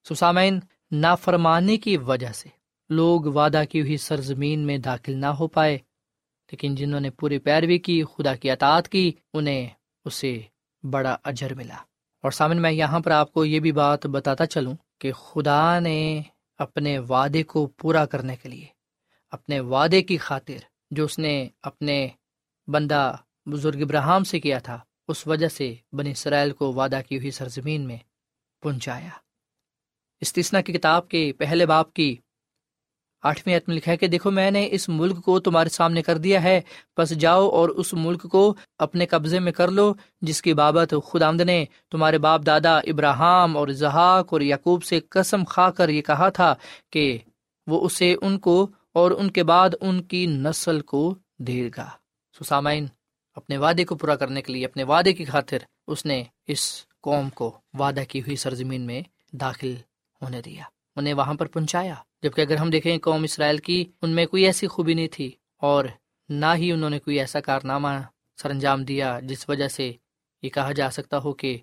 سسامین 0.09 0.61
نافرمانے 0.91 1.77
کی 1.77 1.97
وجہ 1.97 2.33
سے 2.33 2.49
لوگ 2.89 3.21
وعدہ 3.21 3.63
کی 3.71 3.81
ہوئی 3.81 3.97
سرزمین 3.97 4.61
میں 4.61 4.79
داخل 4.79 5.17
نہ 5.17 5.27
ہو 5.27 5.49
پائے۔ 5.49 5.79
لیکن 6.51 6.75
جنہوں 6.75 7.01
نے 7.01 7.11
پوری 7.11 7.39
پیروی 7.39 7.79
کی، 7.79 8.03
خدا 8.05 8.35
کی 8.35 8.51
اطاعت 8.51 8.89
کی، 8.89 9.13
انہیں 9.35 9.69
اسے 10.05 10.41
بڑا 10.83 11.17
اجر 11.25 11.55
ملا۔ 11.55 11.77
اور 12.23 12.31
سامن، 12.31 12.63
میں 12.63 12.73
یہاں 12.73 13.01
پر 13.01 13.11
آپ 13.11 13.33
کو 13.33 13.45
یہ 13.45 13.61
بھی 13.61 13.73
بات 13.73 14.07
بتاتا 14.07 14.47
چلوں 14.47 14.73
کہ 15.01 15.13
خدا 15.13 15.79
نے 15.79 16.23
اپنے 16.59 16.99
وعدے 16.99 17.43
کو 17.43 17.67
پورا 17.67 18.07
کرنے 18.07 18.37
کے 18.37 18.49
لیے، 18.49 18.67
اپنے 19.31 19.61
وعدے 19.61 20.03
کی 20.03 20.17
خاطر 20.17 20.57
جو 20.91 21.05
اس 21.05 21.19
نے 21.19 21.49
اپنے 21.63 22.09
بندہ 22.67 23.17
بزرگ 23.47 23.81
ابراہم 23.81 24.25
سے 24.25 24.41
کیا 24.41 24.59
تھا، 24.59 24.79
اس 25.09 25.27
وجہ 25.27 25.49
سے 25.49 25.75
بنی 25.93 26.11
اسرائیل 26.11 26.51
کو 26.51 26.73
وعدہ 26.73 27.01
کی 27.09 27.19
ہوئی 27.19 27.31
سرزمین 27.31 27.87
میں 27.87 27.97
پہنچایا۔ 28.63 29.09
استثنا 30.21 30.61
کی 30.61 30.73
کتاب 30.73 31.09
کے 31.09 31.33
پہلے 31.39 31.67
باپ 31.67 31.93
کی 31.93 32.17
آٹھویں 33.23 33.57
عتم 33.57 33.73
لکھا 33.73 33.93
ہے 33.93 33.97
کہ 33.97 34.07
دیکھو 34.07 34.31
میں 34.31 34.51
نے 34.51 34.69
اس 34.71 34.89
ملک 34.89 35.25
کو 35.25 35.41
تمہارے 35.41 35.69
سامنے 35.69 36.03
کر 36.03 36.19
دیا 36.19 36.43
ہے 36.43 36.61
بس 36.97 37.11
جاؤ 37.11 37.49
اور 37.49 37.69
اس 37.69 37.95
ملک 37.95 38.23
کو 38.23 38.55
اپنے 38.79 39.07
قبضے 39.07 39.39
میں 39.39 39.53
کر 39.53 39.69
لو، 39.69 39.95
جس 40.21 40.43
کی 40.43 40.55
بابت 40.55 40.95
خدا 41.13 41.31
نے 41.31 41.65
تمہارے 41.91 42.19
باپ 42.19 42.47
دادا 42.47 42.79
ابراہم 42.79 43.57
اور 43.57 43.69
زحاق 43.69 44.33
اور 44.33 44.41
یعقوب 44.41 44.85
سے 44.85 45.01
قسم 45.01 45.45
کھا 45.45 45.71
کر 45.71 45.89
یہ 45.89 46.03
کہا 46.03 46.29
تھا 46.29 46.55
کہ 46.93 47.19
وہ 47.67 47.87
اسے 47.87 48.15
ان 48.23 48.39
کو 48.39 48.67
اور 48.95 49.11
ان 49.11 49.31
کے 49.31 49.43
بعد 49.43 49.71
ان 49.81 50.03
کی 50.03 50.27
نسل 50.27 50.81
کو 50.81 51.15
دے 51.39 51.71
گا۔ 51.77 51.89
سسامین 52.41 52.87
اپنے 53.37 53.57
وعدے 53.57 53.85
کو 53.85 53.95
پورا 53.95 54.17
کرنے 54.17 54.43
کے 54.43 54.53
لیے، 54.53 54.65
اپنے 54.65 54.83
وعدے 54.83 55.13
کی 55.13 55.25
خاطر 55.25 55.59
اس 55.87 56.07
نے 56.07 56.23
اس 56.47 56.85
قوم 57.01 57.29
کو 57.31 57.59
وعدہ 57.79 58.03
کی 58.09 58.21
ہوئی 58.21 58.37
سرزمین 58.37 58.81
میں 58.81 59.03
داخل 59.33 59.75
ہونے 60.23 60.43
دیا۔ 60.43 60.63
انہیں 60.99 61.15
وہاں 61.15 61.35
پر 61.35 61.47
پہنچایا، 61.47 61.95
جبکہ 62.23 62.41
اگر 62.41 62.57
ہم 62.57 62.71
دیکھیں 62.71 62.99
قوم 62.99 63.23
اسرائیل 63.23 63.59
کی، 63.59 63.85
ان 64.03 64.11
میں 64.11 64.27
کوئی 64.27 64.45
ایسی 64.47 64.67
خوبی 64.67 64.95
نہیں 64.95 65.09
تھی، 65.09 65.31
اور 65.57 65.85
نہ 66.29 66.47
ہی 66.57 66.73
انہوں 66.73 66.91
نے 66.91 66.99
کوئی 66.99 67.19
ایسا 67.19 67.41
کارنامہ 67.41 67.89
سر 68.37 68.51
انجام 68.51 68.85
دیا 68.85 69.21
جس 69.21 69.49
وجہ 69.49 69.69
سے 69.69 69.93
یہ 70.43 70.49
کہا 70.49 70.73
جا 70.73 70.91
سکتا 70.91 71.19
ہو 71.19 71.33
کہ 71.33 71.59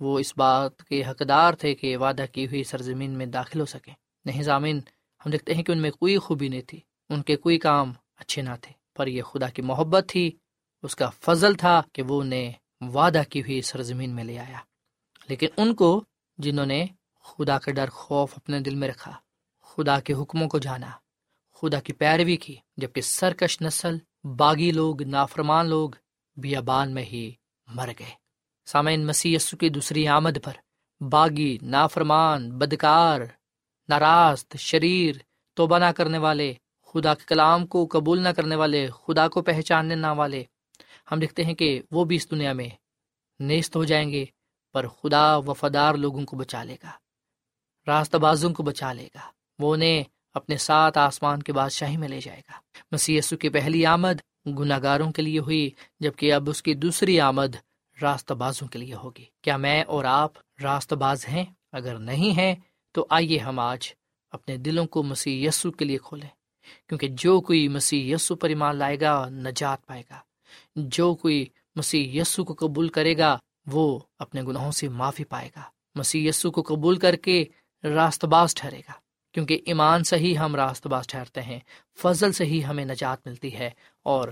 وہ 0.00 0.18
اس 0.18 0.32
بات 0.36 0.82
کے 0.82 1.02
حقدار 1.04 1.54
تھے 1.54 1.74
کہ 1.74 1.96
وعدہ 1.96 2.24
کی 2.32 2.46
ہوئی 2.46 2.62
سرزمین 2.64 3.10
میں 3.10 3.26
داخل 3.26 3.60
ہو 3.60 3.64
سکیں۔ 3.64 3.94
نہیں 4.24 4.42
ضامین 4.42 4.80
ہم 5.26 5.30
دیکھتے 5.30 5.54
ہیں 5.54 5.62
کہ 5.62 5.72
ان 5.72 5.78
میں 5.78 5.90
کوئی 5.90 6.16
خوبی 6.18 6.48
نہیں 6.48 6.62
تھی، 6.62 6.80
ان 7.10 7.22
کے 7.22 7.36
کوئی 7.36 7.58
کام 7.58 7.92
اچھے 8.16 8.42
نہ 8.42 8.54
تھے، 8.60 8.72
پر 8.96 9.06
یہ 9.06 9.22
خدا 9.22 9.48
کی 9.48 9.62
محبت 9.62 10.04
تھی، 10.08 10.30
اس 10.82 10.96
کا 10.96 11.10
فضل 11.20 11.54
تھا 11.54 11.82
کہ 11.92 12.02
وہ 12.02 12.20
انہیں 12.20 12.52
وعدہ 12.80 13.22
کی 13.30 13.40
ہوئی 13.40 13.62
سرزمین 13.62 14.10
میں 14.10 14.24
لے 14.24 14.38
آیا۔ 14.38 14.58
لیکن 15.28 15.46
ان 15.56 15.74
کو 15.74 16.04
جنہوں 16.38 16.66
نے 16.66 16.86
خدا 17.26 17.58
کا 17.58 17.72
ڈر 17.72 17.90
خوف 17.90 18.32
اپنے 18.36 18.60
دل 18.60 18.74
میں 18.74 18.88
رکھا، 18.88 19.12
خدا 19.62 20.00
کے 20.00 20.12
حکموں 20.12 20.48
کو 20.48 20.58
جانا، 20.58 20.90
خدا 21.52 21.80
کی 21.80 21.92
پیروی 21.92 22.36
کی، 22.36 22.56
جبکہ 22.76 23.00
سرکش 23.00 23.62
نسل، 23.62 23.96
باغی 24.36 24.70
لوگ، 24.70 25.02
نافرمان 25.02 25.66
لوگ 25.66 25.90
بیابان 26.36 26.94
میں 26.94 27.02
ہی 27.02 27.32
مر 27.66 27.90
گئے۔ 27.98 28.10
سامعین، 28.66 29.06
مسیح 29.06 29.38
کی 29.60 29.68
دوسری 29.68 30.08
آمد 30.08 30.38
پر 30.44 30.52
باغی، 31.04 31.58
نافرمان، 31.62 32.58
بدکار 32.58 33.20
ناراست 33.88 34.56
شریر، 34.56 35.14
توبہ 35.54 35.78
نہ 35.78 35.90
کرنے 35.96 36.18
والے، 36.18 36.54
خدا 36.82 37.14
کے 37.14 37.24
کلام 37.26 37.66
کو 37.66 37.88
قبول 37.90 38.22
نہ 38.22 38.28
کرنے 38.28 38.56
والے، 38.56 38.88
خدا 38.90 39.28
کو 39.28 39.42
پہچاننے 39.42 39.94
نہ 39.94 40.12
والے، 40.16 40.44
ہم 41.10 41.18
دیکھتے 41.18 41.44
ہیں 41.44 41.54
کہ 41.54 41.82
وہ 41.90 42.04
بھی 42.04 42.16
اس 42.16 42.30
دنیا 42.30 42.52
میں 42.52 42.68
نیست 43.40 43.76
ہو 43.76 43.84
جائیں 43.84 44.10
گے، 44.10 44.24
پر 44.72 44.88
خدا 44.88 45.36
وفادار 45.36 45.94
لوگوں 45.94 46.24
کو 46.24 46.36
بچا 46.36 46.62
لے 46.64 46.76
گا۔ 46.82 46.90
راستہ 47.86 48.16
بازوں 48.16 48.54
کو 48.54 48.62
بچا 48.62 48.92
لے 48.92 49.08
گا۔ 49.14 49.20
وہ 49.58 49.74
انہیں 49.74 50.04
اپنے 50.34 50.56
ساتھ 50.56 50.98
آسمان 50.98 51.42
کے 51.42 51.52
بادشاہی 51.52 51.96
میں 51.96 52.08
لے 52.08 52.20
جائے 52.20 52.40
گا۔ 52.40 52.52
مسی 52.92 53.20
کی 53.40 53.48
پہلی 53.48 53.86
آمد 53.86 54.46
گناہ 54.46 54.82
گاروں 54.82 55.12
کے 55.12 55.22
لیے 55.22 55.38
ہوئی، 55.38 55.70
جبکہ 56.00 56.32
اب 56.32 56.50
اس 56.50 56.62
کی 56.62 56.74
دوسری 56.74 57.20
آمد 57.20 57.56
راستہ 58.02 58.34
بازوں 58.34 58.68
کے 58.68 58.78
لیے 58.78 58.94
ہوگی۔ 58.94 59.24
کیا 59.42 59.56
میں 59.56 59.84
اور 59.84 60.04
آپ 60.04 60.32
راست 60.62 60.92
باز 60.92 61.28
ہیں؟ 61.28 61.44
اگر 61.72 61.98
نہیں 61.98 62.38
ہیں، 62.38 62.54
تو 62.92 63.06
آئیے 63.10 63.38
ہم 63.38 63.58
آج 63.58 63.88
اپنے 64.30 64.56
دلوں 64.56 64.86
کو 64.86 65.02
مسیح 65.02 65.48
یسو 65.48 65.70
کے 65.70 65.84
لیے 65.84 65.98
کھولیں۔ 66.04 66.28
کیونکہ 66.88 67.08
جو 67.08 67.40
کوئی 67.40 67.68
مسیح 67.68 68.14
یسو 68.14 68.34
پر 68.34 68.48
ایمان 68.48 68.76
لائے 68.76 69.00
گا، 69.00 69.28
نجات 69.28 69.86
پائے 69.86 70.02
گا۔ 70.10 70.18
جو 70.76 71.14
کوئی 71.14 71.46
مسیح 71.76 72.20
یسو 72.20 72.44
کو 72.44 72.66
قبول 72.66 72.88
کرے 72.88 73.18
گا، 73.18 73.38
وہ 73.66 73.98
اپنے 74.18 74.42
گناہوں 74.42 74.72
سے 74.72 74.88
معافی 74.88 75.24
پائے 75.24 75.48
گا۔ 75.56 75.62
مسیح 75.94 76.28
یسو 76.28 76.50
کو 76.50 76.62
قبول 76.62 76.98
کر 76.98 77.16
کے 77.16 77.44
راست 77.94 78.24
باز 78.24 78.54
ٹھہرے 78.54 78.78
گا۔ 78.78 78.92
کیونکہ 79.34 79.60
ایمان 79.66 80.04
سے 80.04 80.16
ہی 80.16 80.36
ہم 80.38 80.54
راست 80.56 80.86
باز 80.86 81.06
ٹھہرتے 81.06 81.42
ہیں، 81.42 81.58
فضل 81.98 82.32
سے 82.32 82.44
ہی 82.44 82.64
ہمیں 82.64 82.84
نجات 82.84 83.26
ملتی 83.26 83.54
ہے، 83.58 83.70
اور 84.02 84.28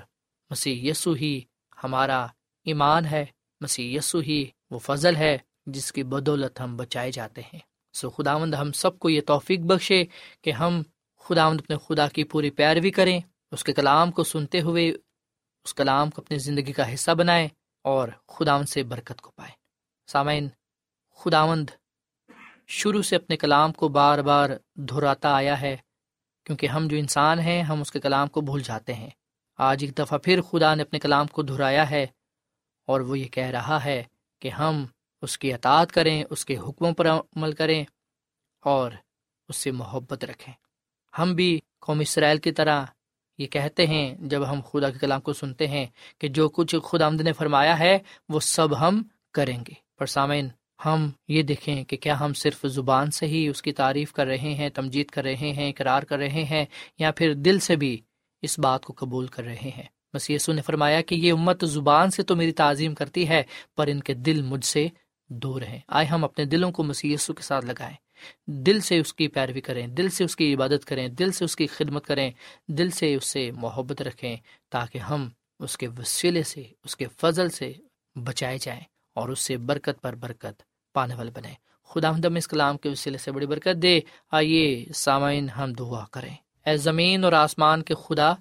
مسیح 0.51 0.91
یسو 0.91 1.13
ہی 1.13 1.41
ہمارا 1.85 2.27
ایمان 2.67 3.05
ہے، 3.05 3.25
مسیح 3.61 3.99
یسو 3.99 4.19
ہی 4.19 4.45
وہ 4.71 4.79
فضل 4.79 5.17
ہے 5.17 5.37
جس 5.67 5.93
کی 5.93 6.03
بدولت 6.03 6.61
ہم 6.61 6.77
بچائے 6.77 7.11
جاتے 7.11 7.41
ہیں۔ 7.41 7.61
سو 7.95 8.11
خدا 8.11 8.39
مند 8.39 8.55
ہم 8.55 8.73
سب 8.73 8.99
کو 8.99 9.11
یہ 9.11 9.21
توفیق 9.27 9.61
بخشے 9.61 10.05
کہ 10.43 10.53
ہم 10.53 10.83
خدا 11.25 11.49
مند 11.49 11.61
اپنے 11.61 11.77
خدا 11.87 12.09
کی 12.09 12.25
پوری 12.25 12.51
پیروی 12.51 12.91
کریں، 12.91 13.21
اس 13.53 13.65
کے 13.65 13.73
کلام 13.73 14.11
کو 14.11 14.25
سنتے 14.25 14.61
ہوئے، 14.61 14.91
اس 14.91 15.75
کلام 15.75 16.11
کو 16.11 16.23
اپنی 16.23 16.39
زندگی 16.39 16.73
کا 16.73 16.93
حصہ 16.95 17.11
بنائیں 17.11 17.49
اور 17.85 18.09
خدا 18.29 18.63
سے 18.63 18.83
برکت 18.83 19.21
کو 19.21 19.31
پائیں۔ 19.31 19.55
سامعین، 20.09 20.49
خداوند 21.19 21.71
شروع 22.67 23.03
سے 23.03 23.17
اپنے 23.17 23.37
کلام 23.37 23.73
کو 23.73 23.89
بار 23.89 24.19
بار 24.19 24.51
دہراتا 24.75 25.35
آیا 25.35 25.61
ہے۔ 25.61 25.77
کیونکہ 26.45 26.67
ہم 26.67 26.89
جو 26.89 26.97
انسان 26.97 27.39
ہیں، 27.39 27.63
ہم 27.63 27.81
اس 27.81 27.93
کے 27.93 28.01
کلام 28.01 28.29
کو 28.29 28.41
بھول 28.41 28.63
جاتے 28.63 28.95
ہیں۔ 28.95 29.11
آج 29.59 29.85
ایک 29.85 29.99
دفعہ 29.99 30.19
پھر 30.19 30.41
خدا 30.43 30.75
نے 30.75 30.83
اپنے 30.83 30.99
کلام 30.99 31.27
کو 31.27 31.43
دہرایا 31.43 31.91
ہے 31.91 32.07
اور 32.87 33.01
وہ 33.01 33.19
یہ 33.19 33.29
کہہ 33.29 33.47
رہا 33.47 33.85
ہے 33.85 34.05
کہ 34.39 34.49
ہم 34.49 34.87
اس 35.23 35.39
کی 35.39 35.55
اطاعت 35.55 35.93
کریں، 35.93 36.25
اس 36.31 36.45
کے 36.45 36.57
حکموں 36.57 36.93
پر 36.93 37.07
عمل 37.07 37.53
کریں 37.53 37.85
اور 38.61 38.91
اس 39.49 39.57
سے 39.57 39.71
محبت 39.71 40.25
رکھیں۔ 40.25 40.55
ہم 41.19 41.35
بھی 41.35 41.61
قوم 41.81 42.01
اسرائیل 42.01 42.39
کی 42.39 42.53
طرح 42.53 42.85
یہ 43.39 43.47
کہتے 43.47 43.87
ہیں، 43.87 44.15
جب 44.19 44.51
ہم 44.51 44.61
خدا 44.73 44.91
کے 44.91 44.99
کلام 44.99 45.21
کو 45.21 45.33
سنتے 45.33 45.67
ہیں 45.67 45.87
کہ 46.19 46.29
جو 46.29 46.49
کچھ 46.49 46.77
خدا 46.85 47.07
آمد 47.07 47.21
نے 47.21 47.33
فرمایا 47.33 47.79
ہے، 47.79 47.99
وہ 48.29 48.41
سب 48.41 48.81
ہم 48.81 49.03
کریں 49.33 49.59
گے۔ 49.59 49.75
پر 49.99 50.07
سامعین 50.07 50.49
ہم 50.85 51.11
یہ 51.29 51.43
دیکھیں 51.43 51.85
کہ 51.85 51.97
کیا 51.97 52.21
ہم 52.21 52.33
صرف 52.33 52.67
زبان 52.67 53.11
سے 53.11 53.27
ہی 53.27 53.49
اس 53.49 53.63
کی 53.63 53.73
تعریف 53.73 54.13
کر 54.13 54.27
رہے 54.27 54.37
ہیں، 54.37 54.69
تمجید 54.69 55.07
کر 55.07 55.23
رہے 55.23 55.35
ہیں، 55.35 55.69
اقرار 55.69 56.03
کر 56.03 56.19
رہے 56.19 56.45
ہیں، 56.45 56.65
یا 56.99 57.13
پھر 57.13 57.35
دل 57.35 57.59
سے 57.59 57.77
بھی 57.77 58.01
اس 58.43 58.59
بات 58.59 58.85
کو 58.85 58.95
قبول 58.97 59.27
کر 59.27 59.45
رہے 59.45 59.71
ہیں؟ 59.77 59.83
بس 60.15 60.31
یسو 60.31 60.53
نے 60.53 60.63
فرمایا 60.63 61.01
کہ 61.01 61.15
یہ 61.15 61.33
امت 61.33 61.65
زبان 61.65 62.11
سے 62.11 62.23
تو 62.23 62.37
میری 62.37 62.53
تعظیم 62.53 62.95
کرتی 62.95 63.29
ہے، 63.29 63.43
پر 63.77 63.87
ان 63.87 64.01
کے 64.01 64.15
دل 64.15 64.43
مجھ 64.43 64.65
سے 64.65 64.89
دور 65.29 65.63
ہیں۔ 65.63 65.79
آئے 65.89 66.07
ہم 66.07 66.25
اپنے 66.25 66.45
دلوں 66.45 66.73
کو 66.73 66.85
یسو 67.05 67.33
کے 67.33 67.43
ساتھ 67.43 67.65
لگائیں۔ 67.65 67.97
دل 68.47 68.81
سے 68.81 68.99
اس 68.99 69.15
کی 69.15 69.29
پیروی 69.29 69.61
کریں، 69.61 69.87
دل 69.87 70.09
سے 70.09 70.25
اس 70.25 70.37
کی 70.37 70.55
عبادت 70.55 70.85
کریں، 70.85 71.09
دل 71.09 71.33
سے 71.33 71.45
اس 71.45 71.57
کی 71.57 71.67
خدمت 71.67 72.07
کریں، 72.07 72.31
دل 72.69 72.91
سے 72.91 73.15
اس 73.15 73.25
سے 73.25 73.51
محبت 73.51 74.03
رکھیں، 74.03 74.37
تاکہ 74.69 74.99
ہم 74.99 75.29
اس 75.59 75.79
کے 75.79 75.89
وسیلے 75.89 76.43
سے، 76.43 76.63
اس 76.85 76.97
کے 76.97 77.05
فضل 77.21 77.49
سے 77.51 77.73
بچائے 78.15 78.59
جائیں۔ 78.61 78.81
اور 79.15 79.29
اس 79.29 79.41
سے 79.41 79.57
برکت 79.57 80.03
پر 80.03 80.15
برکت 80.15 80.63
پانے 80.95 81.15
والے 81.15 81.31
بنے۔ 81.31 81.53
خدا 81.85 82.11
ہم 82.11 82.35
اس 82.35 82.49
کلام 82.49 82.79
کے 82.79 82.89
وسیلے 82.89 83.19
سے 83.19 83.33
بڑی 83.33 83.47
برکت 83.47 83.83
دے۔ 83.83 84.01
آئیے 84.31 84.87
سامعین 84.95 85.49
ہم 85.49 85.73
دعا 85.73 86.05
کریں۔ 86.13 86.35
اے 86.67 86.77
زمین 86.77 87.25
اور 87.25 87.33
آسمان 87.33 87.83
کے 87.83 87.95
خدا، 87.95 88.33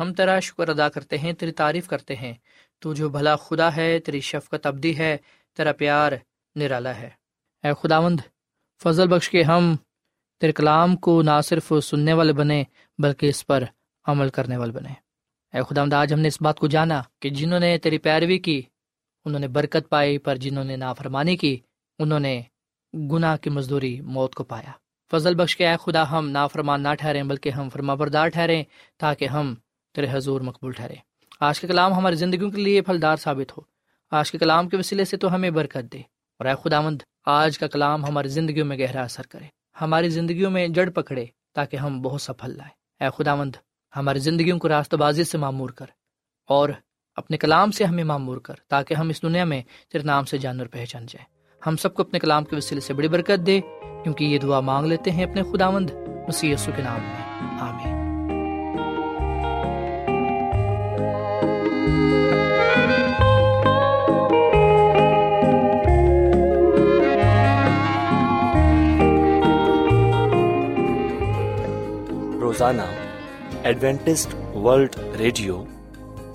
ہم 0.00 0.14
تیرا 0.14 0.40
شکر 0.40 0.68
ادا 0.68 0.88
کرتے 0.88 1.18
ہیں، 1.18 1.32
تیری 1.32 1.52
تعریف 1.52 1.88
کرتے 1.88 2.16
ہیں۔ 2.16 2.34
تو 2.78 2.94
جو 2.94 3.08
بھلا 3.08 3.36
خدا 3.36 3.76
ہے، 3.76 3.98
تیری 3.98 4.20
شفقت 4.20 4.66
ابدی 4.66 4.98
ہے، 4.98 5.16
تیرا 5.56 5.72
پیار 5.72 6.12
نرالا 6.56 6.96
ہے۔ 6.96 7.10
اے 7.62 7.72
خداوند، 7.82 8.20
فضل 8.82 9.08
بخش 9.08 9.30
کے 9.30 9.42
ہم 9.42 9.76
تیرے 10.40 10.52
کلام 10.52 10.96
کو 10.96 11.22
نہ 11.22 11.40
صرف 11.44 11.72
سننے 11.82 12.12
والے 12.12 12.32
بنے، 12.32 12.64
بلکہ 12.98 13.26
اس 13.26 13.46
پر 13.46 13.64
عمل 14.06 14.28
کرنے 14.28 14.56
والے 14.56 14.72
بنے۔ 14.72 14.92
اے 15.54 15.60
خداوند، 15.70 15.92
آج 15.92 16.12
ہم 16.12 16.20
نے 16.20 16.28
اس 16.28 16.42
بات 16.42 16.58
کو 16.58 16.66
جانا 16.66 17.02
کہ 17.20 17.30
جنہوں 17.30 17.60
نے 17.60 17.78
تیری 17.78 17.98
پیروی 17.98 18.38
کی 18.38 18.62
انہوں 19.26 19.40
نے 19.40 19.48
برکت 19.48 19.88
پائی، 19.88 20.18
پر 20.18 20.36
جنہوں 20.36 20.64
نے 20.64 20.76
نافرمانی 20.76 21.36
کی، 21.36 21.58
انہوں 21.98 22.20
نے 22.20 22.42
گناہ 22.94 23.36
کی 23.36 23.50
مزدوری 23.50 24.00
موت 24.00 24.34
کو 24.34 24.44
پایا۔ 24.44 24.70
فضل 25.10 25.34
بخش 25.34 25.56
کے 25.56 25.68
اے 25.68 25.74
خدا، 25.80 26.10
ہم 26.10 26.28
نافرمان 26.28 26.82
نہ 26.82 26.88
ٹھہریں، 26.98 27.22
بلکہ 27.22 27.50
ہم 27.50 27.68
فرما 27.68 27.94
بردار 27.94 28.28
ٹھہریں 28.28 28.64
تاکہ 28.98 29.24
ہم 29.24 29.54
تیرے 29.94 30.06
حضور 30.10 30.40
مقبول 30.40 30.72
ٹھہرے 30.72 30.94
آج 31.40 31.60
کے 31.60 31.66
کلام 31.66 31.94
ہماری 31.94 32.16
زندگیوں 32.16 32.50
کے 32.50 32.62
لیے 32.62 32.82
پھلدار 32.82 33.16
ثابت 33.16 33.58
ہو۔ 33.58 33.62
آج 34.10 34.30
کے 34.30 34.38
کلام 34.38 34.68
کے 34.68 34.76
وسیلے 34.76 35.04
سے 35.04 35.16
تو 35.16 35.34
ہمیں 35.34 35.50
برکت 35.50 35.92
دے۔ 35.92 35.98
اور 36.38 36.46
اے 36.46 36.52
خدا 36.64 36.80
مند 36.80 37.02
آج 37.26 37.58
کا 37.58 37.66
کلام 37.66 38.04
ہماری 38.04 38.28
زندگیوں 38.28 38.66
میں 38.66 38.78
گہرا 38.78 39.02
اثر 39.02 39.26
کرے۔ 39.26 39.44
ہماری 39.80 40.08
زندگیوں 40.08 40.50
میں 40.50 40.68
جڑ 40.68 40.90
پکڑے 40.90 41.26
تاکہ 41.54 41.76
ہم 41.76 42.02
بہت 42.02 42.22
سا 42.22 42.32
پھل 42.32 42.56
لائیں۔ 42.56 43.04
اے 43.04 43.22
خدا 43.22 43.34
مند 43.34 43.56
ہماری 43.96 44.18
زندگیوں 44.18 44.58
کو 44.58 44.68
راستہ 44.68 44.96
بازی 44.96 45.24
سے 45.24 45.38
معمور 45.38 45.70
کر 45.70 45.86
اور 46.48 46.68
اپنے 47.16 47.36
کلام 47.36 47.70
سے 47.70 47.84
ہمیں 47.84 48.04
معمور 48.04 48.36
کر، 48.36 48.54
تاکہ 48.68 48.94
ہم 48.94 49.08
اس 49.08 49.22
دنیا 49.22 49.44
میں 49.44 49.62
تیرے 49.92 50.04
نام 50.04 50.24
سے 50.24 50.38
جانور 50.38 50.66
پہچان 50.66 51.06
جائیں۔ 51.06 51.24
ہم 51.66 51.76
سب 51.76 51.94
کو 51.94 52.02
اپنے 52.02 52.18
کلام 52.18 52.44
کے 52.44 52.56
وسیلے 52.56 52.80
سے 52.80 52.94
بڑی 52.94 53.08
برکت 53.08 53.46
دے، 53.46 53.60
کیونکہ 54.02 54.24
یہ 54.24 54.38
دعا 54.38 54.60
مانگ 54.60 54.86
لیتے 54.86 55.10
ہیں 55.10 55.24
اپنے 55.24 55.42
خدا 55.42 55.70
مند 55.70 55.90
مسی 56.28 56.54
کے 56.76 56.82
نام 56.82 57.00
میں۔ 57.00 57.60
آمین۔ 57.60 57.96
روزانہ 72.40 72.82
ایڈوینٹسٹ 73.62 74.34
ورلڈ 74.56 74.96
ریڈیو 75.18 75.64